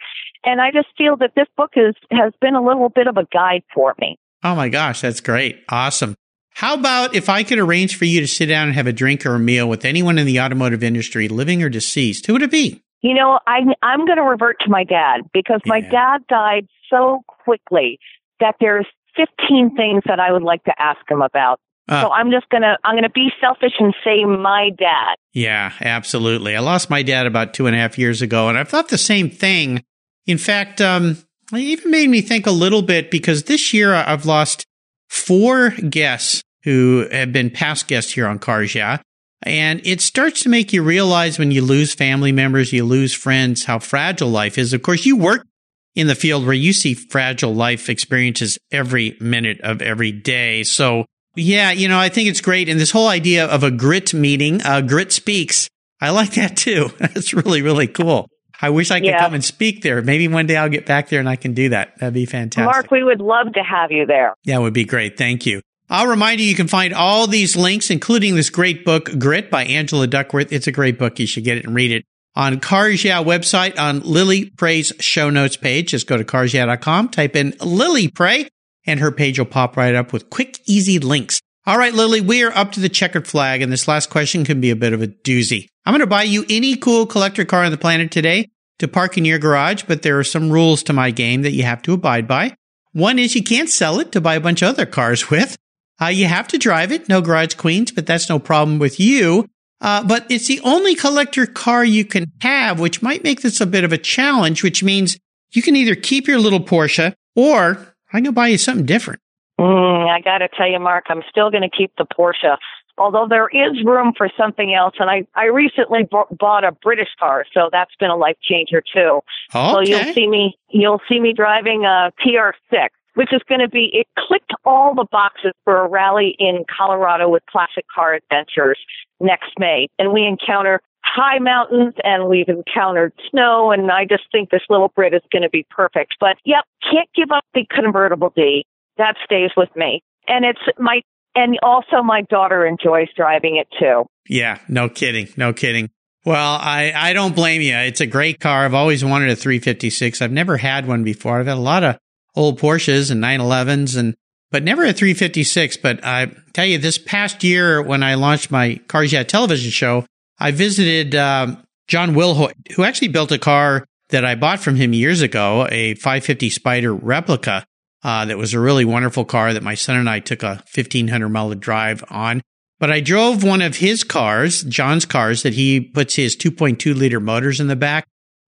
And 0.44 0.60
I 0.60 0.70
just 0.70 0.88
feel 0.96 1.16
that 1.18 1.32
this 1.36 1.46
book 1.56 1.72
is, 1.76 1.94
has 2.10 2.32
been 2.40 2.54
a 2.54 2.62
little 2.62 2.88
bit 2.88 3.06
of 3.06 3.16
a 3.16 3.26
guide 3.32 3.62
for 3.74 3.94
me. 4.00 4.18
Oh 4.44 4.54
my 4.54 4.68
gosh, 4.68 5.00
that's 5.00 5.20
great. 5.20 5.64
Awesome. 5.68 6.14
How 6.54 6.74
about 6.74 7.14
if 7.14 7.28
I 7.28 7.44
could 7.44 7.58
arrange 7.58 7.96
for 7.96 8.04
you 8.04 8.20
to 8.20 8.26
sit 8.26 8.46
down 8.46 8.66
and 8.66 8.74
have 8.74 8.86
a 8.86 8.92
drink 8.92 9.24
or 9.24 9.34
a 9.34 9.38
meal 9.38 9.68
with 9.68 9.84
anyone 9.84 10.18
in 10.18 10.26
the 10.26 10.40
automotive 10.40 10.82
industry, 10.82 11.28
living 11.28 11.62
or 11.62 11.68
deceased? 11.68 12.26
Who 12.26 12.32
would 12.32 12.42
it 12.42 12.50
be? 12.50 12.82
You 13.00 13.14
know, 13.14 13.38
I, 13.46 13.60
I'm 13.80 14.06
going 14.06 14.16
to 14.16 14.24
revert 14.24 14.58
to 14.60 14.70
my 14.70 14.82
dad 14.82 15.20
because 15.32 15.60
yeah. 15.64 15.68
my 15.68 15.80
dad 15.80 16.26
died 16.28 16.66
so 16.90 17.22
quickly 17.28 18.00
that 18.40 18.56
there's 18.60 18.86
15 19.16 19.76
things 19.76 20.02
that 20.06 20.18
I 20.18 20.32
would 20.32 20.42
like 20.42 20.64
to 20.64 20.72
ask 20.82 20.98
him 21.08 21.22
about. 21.22 21.60
Uh, 21.88 22.02
so 22.02 22.12
I'm 22.12 22.30
just 22.30 22.48
gonna 22.50 22.76
I'm 22.84 22.96
gonna 22.96 23.08
be 23.10 23.30
selfish 23.40 23.72
and 23.78 23.94
say 24.04 24.24
my 24.24 24.70
dad. 24.78 25.16
Yeah, 25.32 25.72
absolutely. 25.80 26.56
I 26.56 26.60
lost 26.60 26.90
my 26.90 27.02
dad 27.02 27.26
about 27.26 27.54
two 27.54 27.66
and 27.66 27.74
a 27.74 27.78
half 27.78 27.98
years 27.98 28.22
ago, 28.22 28.48
and 28.48 28.58
I've 28.58 28.68
thought 28.68 28.88
the 28.88 28.98
same 28.98 29.30
thing 29.30 29.82
in 30.28 30.38
fact, 30.38 30.80
um, 30.82 31.16
it 31.52 31.58
even 31.58 31.90
made 31.90 32.10
me 32.10 32.20
think 32.20 32.46
a 32.46 32.52
little 32.52 32.82
bit 32.82 33.10
because 33.10 33.44
this 33.44 33.72
year 33.72 33.94
I've 33.94 34.26
lost 34.26 34.66
four 35.08 35.70
guests 35.70 36.42
who 36.64 37.08
have 37.10 37.32
been 37.32 37.50
past 37.50 37.88
guests 37.88 38.12
here 38.12 38.28
on 38.28 38.38
Cars 38.38 38.74
Yeah. 38.74 38.98
And 39.42 39.80
it 39.86 40.00
starts 40.00 40.42
to 40.42 40.48
make 40.48 40.72
you 40.72 40.82
realize 40.82 41.38
when 41.38 41.50
you 41.50 41.62
lose 41.62 41.94
family 41.94 42.32
members, 42.32 42.72
you 42.72 42.84
lose 42.84 43.14
friends, 43.14 43.64
how 43.64 43.78
fragile 43.78 44.28
life 44.28 44.58
is. 44.58 44.72
Of 44.72 44.82
course, 44.82 45.06
you 45.06 45.16
work 45.16 45.46
in 45.94 46.08
the 46.08 46.16
field 46.16 46.44
where 46.44 46.54
you 46.54 46.72
see 46.72 46.92
fragile 46.92 47.54
life 47.54 47.88
experiences 47.88 48.58
every 48.70 49.16
minute 49.20 49.60
of 49.62 49.80
every 49.80 50.12
day. 50.12 50.64
So 50.64 51.06
yeah, 51.38 51.70
you 51.70 51.88
know, 51.88 51.98
I 51.98 52.08
think 52.08 52.28
it's 52.28 52.40
great. 52.40 52.68
And 52.68 52.78
this 52.78 52.90
whole 52.90 53.08
idea 53.08 53.46
of 53.46 53.62
a 53.62 53.70
grit 53.70 54.12
meeting, 54.12 54.62
uh, 54.62 54.80
grit 54.80 55.12
speaks. 55.12 55.68
I 56.00 56.10
like 56.10 56.32
that 56.34 56.56
too. 56.56 56.90
That's 56.98 57.32
really, 57.32 57.62
really 57.62 57.86
cool. 57.86 58.28
I 58.60 58.70
wish 58.70 58.90
I 58.90 58.98
could 58.98 59.06
yeah. 59.06 59.20
come 59.20 59.34
and 59.34 59.44
speak 59.44 59.82
there. 59.82 60.02
Maybe 60.02 60.26
one 60.26 60.46
day 60.46 60.56
I'll 60.56 60.68
get 60.68 60.84
back 60.84 61.08
there 61.08 61.20
and 61.20 61.28
I 61.28 61.36
can 61.36 61.54
do 61.54 61.68
that. 61.68 61.98
That'd 61.98 62.14
be 62.14 62.26
fantastic. 62.26 62.64
Mark, 62.64 62.90
we 62.90 63.04
would 63.04 63.20
love 63.20 63.52
to 63.52 63.62
have 63.62 63.92
you 63.92 64.04
there. 64.04 64.34
Yeah, 64.42 64.56
it 64.56 64.60
would 64.60 64.74
be 64.74 64.84
great. 64.84 65.16
Thank 65.16 65.46
you. 65.46 65.60
I'll 65.90 66.08
remind 66.08 66.40
you, 66.40 66.46
you 66.46 66.54
can 66.54 66.68
find 66.68 66.92
all 66.92 67.26
these 67.26 67.56
links, 67.56 67.88
including 67.88 68.34
this 68.34 68.50
great 68.50 68.84
book, 68.84 69.10
Grit 69.18 69.50
by 69.50 69.64
Angela 69.64 70.06
Duckworth. 70.06 70.52
It's 70.52 70.66
a 70.66 70.72
great 70.72 70.98
book. 70.98 71.18
You 71.18 71.26
should 71.26 71.44
get 71.44 71.56
it 71.56 71.64
and 71.64 71.74
read 71.74 71.92
it 71.92 72.04
on 72.34 72.60
Cars 72.60 73.04
Yeah 73.04 73.22
website 73.22 73.78
on 73.78 74.00
Lily 74.00 74.50
Pray's 74.50 74.92
show 75.00 75.30
notes 75.30 75.56
page. 75.56 75.90
Just 75.90 76.06
go 76.06 76.16
to 76.16 76.24
carsyeah.com, 76.24 77.08
type 77.08 77.36
in 77.36 77.54
Lily 77.60 78.08
Pray, 78.08 78.48
and 78.88 79.00
her 79.00 79.12
page 79.12 79.38
will 79.38 79.46
pop 79.46 79.76
right 79.76 79.94
up 79.94 80.12
with 80.12 80.30
quick, 80.30 80.58
easy 80.66 80.98
links. 80.98 81.40
All 81.66 81.76
right, 81.76 81.92
Lily, 81.92 82.22
we 82.22 82.42
are 82.42 82.56
up 82.56 82.72
to 82.72 82.80
the 82.80 82.88
checkered 82.88 83.28
flag, 83.28 83.60
and 83.60 83.70
this 83.70 83.86
last 83.86 84.08
question 84.08 84.44
can 84.44 84.60
be 84.60 84.70
a 84.70 84.76
bit 84.76 84.94
of 84.94 85.02
a 85.02 85.06
doozy. 85.06 85.66
I'm 85.84 85.92
going 85.92 86.00
to 86.00 86.06
buy 86.06 86.22
you 86.22 86.46
any 86.48 86.74
cool 86.76 87.04
collector 87.04 87.44
car 87.44 87.64
on 87.64 87.70
the 87.70 87.76
planet 87.76 88.10
today 88.10 88.48
to 88.78 88.88
park 88.88 89.18
in 89.18 89.26
your 89.26 89.38
garage, 89.38 89.82
but 89.86 90.00
there 90.00 90.18
are 90.18 90.24
some 90.24 90.50
rules 90.50 90.82
to 90.84 90.94
my 90.94 91.10
game 91.10 91.42
that 91.42 91.52
you 91.52 91.64
have 91.64 91.82
to 91.82 91.92
abide 91.92 92.26
by. 92.26 92.54
One 92.92 93.18
is 93.18 93.34
you 93.34 93.42
can't 93.42 93.68
sell 93.68 94.00
it 94.00 94.12
to 94.12 94.20
buy 94.22 94.36
a 94.36 94.40
bunch 94.40 94.62
of 94.62 94.70
other 94.70 94.86
cars 94.86 95.28
with. 95.30 95.56
Uh, 96.00 96.06
you 96.06 96.26
have 96.26 96.48
to 96.48 96.58
drive 96.58 96.90
it, 96.90 97.08
no 97.08 97.20
garage 97.20 97.54
queens, 97.54 97.92
but 97.92 98.06
that's 98.06 98.30
no 98.30 98.38
problem 98.38 98.78
with 98.78 98.98
you. 98.98 99.46
Uh, 99.80 100.02
but 100.02 100.26
it's 100.30 100.46
the 100.46 100.60
only 100.60 100.94
collector 100.94 101.44
car 101.46 101.84
you 101.84 102.04
can 102.04 102.32
have, 102.40 102.80
which 102.80 103.02
might 103.02 103.22
make 103.22 103.42
this 103.42 103.60
a 103.60 103.66
bit 103.66 103.84
of 103.84 103.92
a 103.92 103.98
challenge, 103.98 104.62
which 104.62 104.82
means 104.82 105.18
you 105.52 105.60
can 105.60 105.76
either 105.76 105.94
keep 105.94 106.26
your 106.26 106.38
little 106.38 106.60
Porsche 106.60 107.12
or 107.36 107.94
I 108.12 108.20
can 108.20 108.32
buy 108.32 108.48
you 108.48 108.58
something 108.58 108.86
different. 108.86 109.20
Mm, 109.60 110.08
I 110.08 110.20
got 110.20 110.38
to 110.38 110.48
tell 110.48 110.70
you, 110.70 110.78
Mark, 110.78 111.06
I'm 111.08 111.22
still 111.28 111.50
going 111.50 111.68
to 111.68 111.76
keep 111.76 111.92
the 111.98 112.06
Porsche. 112.06 112.56
Although 112.96 113.26
there 113.28 113.48
is 113.48 113.84
room 113.84 114.12
for 114.16 114.28
something 114.36 114.74
else, 114.74 114.94
and 114.98 115.08
I 115.08 115.24
I 115.34 115.46
recently 115.46 116.02
b- 116.10 116.36
bought 116.36 116.64
a 116.64 116.72
British 116.72 117.10
car, 117.18 117.44
so 117.54 117.68
that's 117.70 117.94
been 118.00 118.10
a 118.10 118.16
life 118.16 118.36
changer 118.42 118.82
too. 118.82 119.20
Okay. 119.54 119.72
So 119.72 119.80
you'll 119.80 120.14
see 120.14 120.26
me 120.26 120.58
you'll 120.70 121.00
see 121.08 121.20
me 121.20 121.32
driving 121.32 121.84
a 121.84 122.12
TR6, 122.24 122.88
which 123.14 123.32
is 123.32 123.40
going 123.48 123.60
to 123.60 123.68
be 123.68 123.90
it 123.92 124.08
clicked 124.18 124.52
all 124.64 124.94
the 124.96 125.06
boxes 125.12 125.52
for 125.64 125.84
a 125.84 125.88
rally 125.88 126.34
in 126.40 126.64
Colorado 126.76 127.28
with 127.28 127.44
Classic 127.48 127.84
Car 127.94 128.14
Adventures 128.14 128.78
next 129.20 129.52
May, 129.60 129.86
and 129.98 130.12
we 130.12 130.24
encounter 130.24 130.80
high 131.14 131.38
mountains 131.38 131.94
and 132.04 132.28
we've 132.28 132.48
encountered 132.48 133.12
snow 133.30 133.72
and 133.72 133.90
I 133.90 134.04
just 134.04 134.24
think 134.30 134.50
this 134.50 134.62
little 134.68 134.88
Brit 134.88 135.14
is 135.14 135.22
going 135.32 135.42
to 135.42 135.50
be 135.50 135.66
perfect. 135.70 136.16
But 136.20 136.36
yep, 136.44 136.64
can't 136.82 137.08
give 137.14 137.30
up 137.30 137.44
the 137.54 137.66
convertible 137.70 138.32
D 138.34 138.64
that 138.98 139.16
stays 139.24 139.50
with 139.56 139.70
me. 139.74 140.02
And 140.26 140.44
it's 140.44 140.60
my, 140.78 141.02
and 141.34 141.58
also 141.62 142.02
my 142.02 142.22
daughter 142.22 142.66
enjoys 142.66 143.08
driving 143.16 143.56
it 143.56 143.68
too. 143.78 144.04
Yeah, 144.28 144.58
no 144.68 144.88
kidding. 144.88 145.28
No 145.36 145.52
kidding. 145.52 145.90
Well, 146.24 146.58
I, 146.60 146.92
I 146.94 147.12
don't 147.12 147.34
blame 147.34 147.62
you. 147.62 147.74
It's 147.74 148.00
a 148.00 148.06
great 148.06 148.40
car. 148.40 148.64
I've 148.64 148.74
always 148.74 149.04
wanted 149.04 149.30
a 149.30 149.36
356. 149.36 150.20
I've 150.20 150.32
never 150.32 150.56
had 150.58 150.86
one 150.86 151.04
before. 151.04 151.40
I've 151.40 151.46
had 151.46 151.56
a 151.56 151.60
lot 151.60 151.84
of 151.84 151.96
old 152.34 152.60
Porsches 152.60 153.10
and 153.10 153.22
911s 153.22 153.96
and, 153.96 154.14
but 154.50 154.62
never 154.62 154.84
a 154.84 154.92
356. 154.92 155.78
But 155.78 156.04
I 156.04 156.32
tell 156.52 156.66
you, 156.66 156.78
this 156.78 156.98
past 156.98 157.44
year 157.44 157.80
when 157.80 158.02
I 158.02 158.14
launched 158.14 158.50
my 158.50 158.80
Cars 158.88 159.12
Yeah 159.12 159.22
television 159.22 159.70
show, 159.70 160.04
I 160.38 160.50
visited, 160.50 161.14
um, 161.14 161.64
John 161.86 162.14
Wilhoit, 162.14 162.72
who 162.72 162.84
actually 162.84 163.08
built 163.08 163.32
a 163.32 163.38
car 163.38 163.84
that 164.10 164.24
I 164.24 164.34
bought 164.34 164.60
from 164.60 164.76
him 164.76 164.92
years 164.92 165.20
ago, 165.20 165.66
a 165.70 165.94
550 165.94 166.50
Spyder 166.50 166.98
replica. 167.00 167.64
Uh, 168.04 168.24
that 168.26 168.38
was 168.38 168.54
a 168.54 168.60
really 168.60 168.84
wonderful 168.84 169.24
car 169.24 169.52
that 169.52 169.62
my 169.62 169.74
son 169.74 169.96
and 169.96 170.08
I 170.08 170.20
took 170.20 170.44
a 170.44 170.62
1500 170.72 171.28
mile 171.28 171.52
drive 171.54 172.04
on. 172.10 172.40
But 172.78 172.92
I 172.92 173.00
drove 173.00 173.42
one 173.42 173.60
of 173.60 173.76
his 173.76 174.04
cars, 174.04 174.62
John's 174.62 175.04
cars, 175.04 175.42
that 175.42 175.54
he 175.54 175.80
puts 175.80 176.14
his 176.14 176.36
2.2 176.36 176.94
liter 176.94 177.18
motors 177.18 177.58
in 177.58 177.66
the 177.66 177.74
back. 177.74 178.06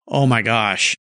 Oh 0.07 0.25
my 0.25 0.41
gosh. 0.41 0.95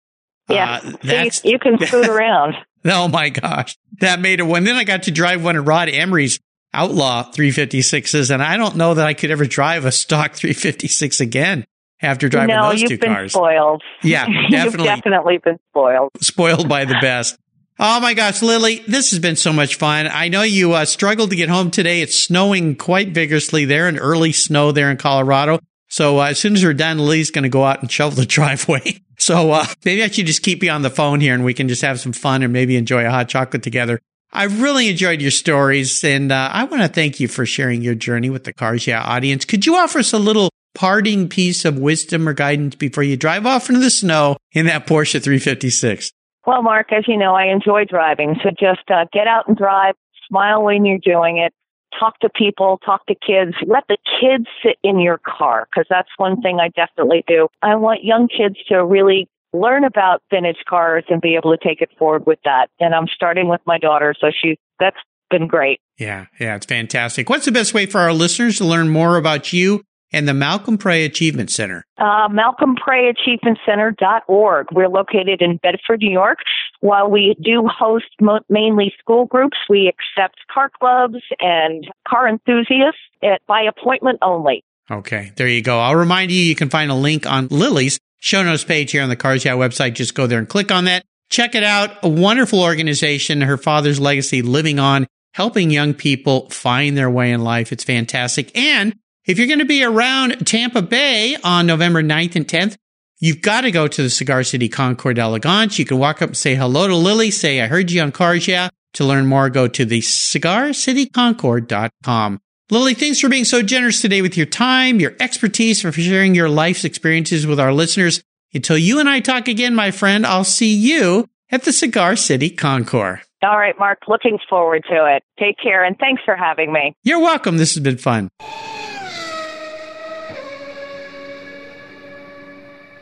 Yeah. 0.48 0.80
Uh, 0.82 0.92
that's, 1.02 1.44
you, 1.44 1.52
you 1.52 1.58
can 1.58 1.78
scoot 1.86 2.08
around. 2.08 2.54
Oh 2.86 3.08
my 3.08 3.28
gosh. 3.28 3.76
That 4.00 4.20
made 4.20 4.40
it 4.40 4.44
one. 4.44 4.64
Then 4.64 4.76
I 4.76 4.84
got 4.84 5.02
to 5.02 5.10
drive 5.10 5.44
one 5.44 5.56
of 5.56 5.68
Rod 5.68 5.90
Emory's 5.90 6.40
Outlaw 6.72 7.30
356s, 7.32 8.30
and 8.30 8.42
I 8.42 8.56
don't 8.56 8.76
know 8.76 8.94
that 8.94 9.06
I 9.06 9.14
could 9.14 9.30
ever 9.30 9.44
drive 9.44 9.84
a 9.84 9.92
stock 9.92 10.34
356 10.34 11.20
again 11.20 11.64
after 12.00 12.28
driving 12.28 12.54
no, 12.54 12.70
those 12.70 12.84
two 12.84 12.98
cars. 12.98 13.32
Spoiled. 13.32 13.82
Yeah, 14.02 14.26
definitely. 14.50 14.86
definitely 14.86 15.38
been 15.38 15.58
spoiled. 15.70 16.10
Spoiled 16.20 16.68
by 16.68 16.84
the 16.84 16.96
best. 17.00 17.36
Oh 17.82 17.98
my 17.98 18.12
gosh, 18.14 18.42
Lily, 18.42 18.84
this 18.86 19.10
has 19.10 19.18
been 19.18 19.36
so 19.36 19.54
much 19.54 19.76
fun. 19.76 20.06
I 20.06 20.28
know 20.28 20.42
you 20.42 20.74
uh, 20.74 20.84
struggled 20.84 21.30
to 21.30 21.36
get 21.36 21.48
home 21.48 21.70
today. 21.70 22.02
It's 22.02 22.18
snowing 22.18 22.76
quite 22.76 23.08
vigorously 23.08 23.64
there 23.64 23.88
and 23.88 23.98
early 23.98 24.32
snow 24.32 24.70
there 24.70 24.90
in 24.90 24.98
Colorado. 24.98 25.60
So 25.88 26.20
uh, 26.20 26.26
as 26.26 26.38
soon 26.38 26.54
as 26.54 26.62
we're 26.62 26.74
done, 26.74 26.98
Lily's 26.98 27.30
going 27.30 27.44
to 27.44 27.48
go 27.48 27.64
out 27.64 27.80
and 27.80 27.90
shovel 27.90 28.16
the 28.16 28.26
driveway. 28.26 29.00
So 29.18 29.50
uh, 29.50 29.66
maybe 29.84 30.02
I 30.02 30.08
should 30.08 30.26
just 30.26 30.42
keep 30.42 30.62
you 30.62 30.70
on 30.70 30.82
the 30.82 30.90
phone 30.90 31.20
here 31.20 31.34
and 31.34 31.44
we 31.44 31.54
can 31.54 31.68
just 31.68 31.82
have 31.82 31.98
some 31.98 32.12
fun 32.12 32.42
and 32.42 32.52
maybe 32.52 32.76
enjoy 32.76 33.06
a 33.06 33.10
hot 33.10 33.28
chocolate 33.28 33.62
together. 33.62 34.00
I 34.32 34.44
really 34.44 34.88
enjoyed 34.88 35.20
your 35.20 35.32
stories 35.32 36.04
and 36.04 36.30
uh, 36.30 36.50
I 36.52 36.64
want 36.64 36.82
to 36.82 36.88
thank 36.88 37.18
you 37.18 37.26
for 37.26 37.44
sharing 37.44 37.82
your 37.82 37.96
journey 37.96 38.30
with 38.30 38.44
the 38.44 38.52
Cars 38.52 38.86
Yeah 38.86 39.02
audience. 39.02 39.44
Could 39.44 39.66
you 39.66 39.74
offer 39.74 39.98
us 39.98 40.12
a 40.12 40.18
little 40.18 40.50
parting 40.74 41.28
piece 41.28 41.64
of 41.64 41.78
wisdom 41.78 42.28
or 42.28 42.32
guidance 42.32 42.76
before 42.76 43.02
you 43.02 43.16
drive 43.16 43.44
off 43.44 43.68
into 43.68 43.80
the 43.80 43.90
snow 43.90 44.36
in 44.52 44.66
that 44.66 44.86
Porsche 44.86 45.22
356? 45.22 46.12
Well, 46.46 46.62
Mark, 46.62 46.92
as 46.92 47.04
you 47.08 47.16
know, 47.16 47.34
I 47.34 47.46
enjoy 47.46 47.84
driving. 47.86 48.36
So 48.42 48.50
just 48.50 48.88
uh, 48.88 49.06
get 49.12 49.26
out 49.26 49.48
and 49.48 49.56
drive, 49.56 49.94
smile 50.28 50.62
when 50.62 50.84
you're 50.84 50.98
doing 50.98 51.38
it, 51.38 51.52
talk 51.98 52.18
to 52.20 52.28
people, 52.28 52.78
talk 52.84 53.04
to 53.06 53.14
kids, 53.14 53.56
let 53.66 53.84
the 53.88 53.98
kids 54.20 54.46
sit 54.64 54.76
in 54.84 55.00
your 55.00 55.18
car 55.18 55.66
because 55.68 55.86
that's 55.90 56.08
one 56.18 56.40
thing 56.40 56.60
I 56.60 56.68
definitely 56.68 57.24
do. 57.26 57.48
I 57.62 57.74
want 57.74 58.04
young 58.04 58.28
kids 58.28 58.56
to 58.68 58.84
really 58.84 59.28
learn 59.52 59.84
about 59.84 60.22
vintage 60.30 60.64
cars 60.68 61.04
and 61.08 61.20
be 61.20 61.36
able 61.36 61.56
to 61.56 61.58
take 61.62 61.80
it 61.80 61.90
forward 61.98 62.26
with 62.26 62.40
that. 62.44 62.68
And 62.78 62.94
I'm 62.94 63.08
starting 63.08 63.48
with 63.48 63.60
my 63.66 63.78
daughter, 63.78 64.14
so 64.20 64.28
she 64.30 64.58
that's 64.78 64.96
been 65.30 65.46
great. 65.46 65.80
Yeah, 65.98 66.26
yeah, 66.38 66.56
it's 66.56 66.66
fantastic. 66.66 67.30
What's 67.30 67.44
the 67.44 67.52
best 67.52 67.74
way 67.74 67.86
for 67.86 68.00
our 68.00 68.12
listeners 68.12 68.58
to 68.58 68.64
learn 68.64 68.90
more 68.90 69.16
about 69.16 69.52
you 69.52 69.84
and 70.12 70.26
the 70.26 70.34
Malcolm 70.34 70.76
Pray 70.76 71.04
Achievement 71.04 71.50
Center? 71.50 71.84
Uh, 71.98 72.26
MalcolmPrayAchievementCenter.org. 72.28 74.66
We're 74.72 74.88
located 74.88 75.40
in 75.40 75.58
Bedford, 75.58 76.00
New 76.00 76.10
York. 76.10 76.38
While 76.80 77.08
we 77.10 77.36
do 77.40 77.68
host 77.68 78.06
mo- 78.20 78.40
mainly 78.48 78.92
school 78.98 79.26
groups, 79.26 79.56
we 79.68 79.86
accept 79.88 80.38
car 80.52 80.68
clubs 80.78 81.22
and 81.38 81.86
car 82.08 82.26
enthusiasts 82.28 82.98
at, 83.22 83.40
by 83.46 83.62
appointment 83.62 84.18
only. 84.22 84.64
Okay, 84.90 85.30
there 85.36 85.46
you 85.46 85.62
go. 85.62 85.78
I'll 85.78 85.94
remind 85.94 86.32
you, 86.32 86.42
you 86.42 86.56
can 86.56 86.68
find 86.68 86.90
a 86.90 86.94
link 86.94 87.24
on 87.24 87.46
Lily's 87.48 88.00
show 88.20 88.42
notes 88.42 88.64
page 88.64 88.92
here 88.92 89.02
on 89.02 89.08
the 89.08 89.16
Cars 89.16 89.44
Yeah 89.44 89.54
website. 89.54 89.94
Just 89.94 90.14
go 90.14 90.26
there 90.26 90.38
and 90.38 90.48
click 90.48 90.70
on 90.70 90.84
that. 90.84 91.04
Check 91.30 91.54
it 91.54 91.64
out. 91.64 91.96
A 92.02 92.08
wonderful 92.08 92.60
organization. 92.60 93.40
Her 93.40 93.56
father's 93.56 94.00
legacy 94.00 94.42
living 94.42 94.78
on, 94.78 95.06
helping 95.34 95.70
young 95.70 95.94
people 95.94 96.50
find 96.50 96.96
their 96.96 97.10
way 97.10 97.32
in 97.32 97.42
life. 97.42 97.72
It's 97.72 97.84
fantastic. 97.84 98.56
And 98.56 98.94
if 99.26 99.38
you're 99.38 99.46
going 99.46 99.60
to 99.60 99.64
be 99.64 99.84
around 99.84 100.46
Tampa 100.46 100.82
Bay 100.82 101.36
on 101.44 101.66
November 101.66 102.02
9th 102.02 102.36
and 102.36 102.48
10th, 102.48 102.76
you've 103.18 103.42
got 103.42 103.60
to 103.62 103.70
go 103.70 103.86
to 103.86 104.02
the 104.02 104.10
Cigar 104.10 104.42
City 104.42 104.68
Concours 104.68 105.14
d'Elegance. 105.14 105.78
You 105.78 105.84
can 105.84 105.98
walk 105.98 106.20
up 106.20 106.30
and 106.30 106.36
say 106.36 106.56
hello 106.56 106.88
to 106.88 106.96
Lily, 106.96 107.30
say, 107.30 107.60
I 107.60 107.66
heard 107.66 107.90
you 107.90 108.02
on 108.02 108.12
Cars 108.12 108.48
Yeah. 108.48 108.70
To 108.94 109.04
learn 109.04 109.26
more, 109.26 109.50
go 109.50 109.68
to 109.68 109.84
the 109.84 110.00
cigarcityconcours.com. 110.00 112.40
Lily, 112.72 112.94
thanks 112.94 113.18
for 113.18 113.28
being 113.28 113.44
so 113.44 113.62
generous 113.62 114.00
today 114.00 114.22
with 114.22 114.36
your 114.36 114.46
time, 114.46 115.00
your 115.00 115.14
expertise, 115.18 115.80
for 115.82 115.90
sharing 115.90 116.36
your 116.36 116.48
life's 116.48 116.84
experiences 116.84 117.44
with 117.44 117.58
our 117.58 117.72
listeners. 117.72 118.22
Until 118.54 118.78
you 118.78 119.00
and 119.00 119.08
I 119.08 119.18
talk 119.18 119.48
again, 119.48 119.74
my 119.74 119.90
friend, 119.90 120.24
I'll 120.24 120.44
see 120.44 120.72
you 120.72 121.26
at 121.50 121.64
the 121.64 121.72
Cigar 121.72 122.14
City 122.14 122.48
Concours. 122.48 123.20
All 123.42 123.58
right, 123.58 123.76
Mark, 123.76 124.00
looking 124.06 124.38
forward 124.48 124.84
to 124.88 125.16
it. 125.16 125.24
Take 125.38 125.56
care 125.60 125.82
and 125.82 125.98
thanks 125.98 126.22
for 126.24 126.36
having 126.36 126.72
me. 126.72 126.94
You're 127.02 127.18
welcome. 127.18 127.56
This 127.56 127.74
has 127.74 127.82
been 127.82 127.96
fun. 127.96 128.28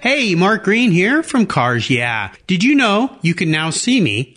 Hey, 0.01 0.35
Mark 0.35 0.65
Green 0.65 0.93
here 0.93 1.23
from 1.23 1.45
Cars 1.45 1.91
Yeah. 1.91 2.33
Did 2.47 2.63
you 2.65 2.75
know 2.75 3.19
you 3.21 3.35
can 3.35 3.51
now 3.51 3.69
see 3.69 4.01
me 4.01 4.37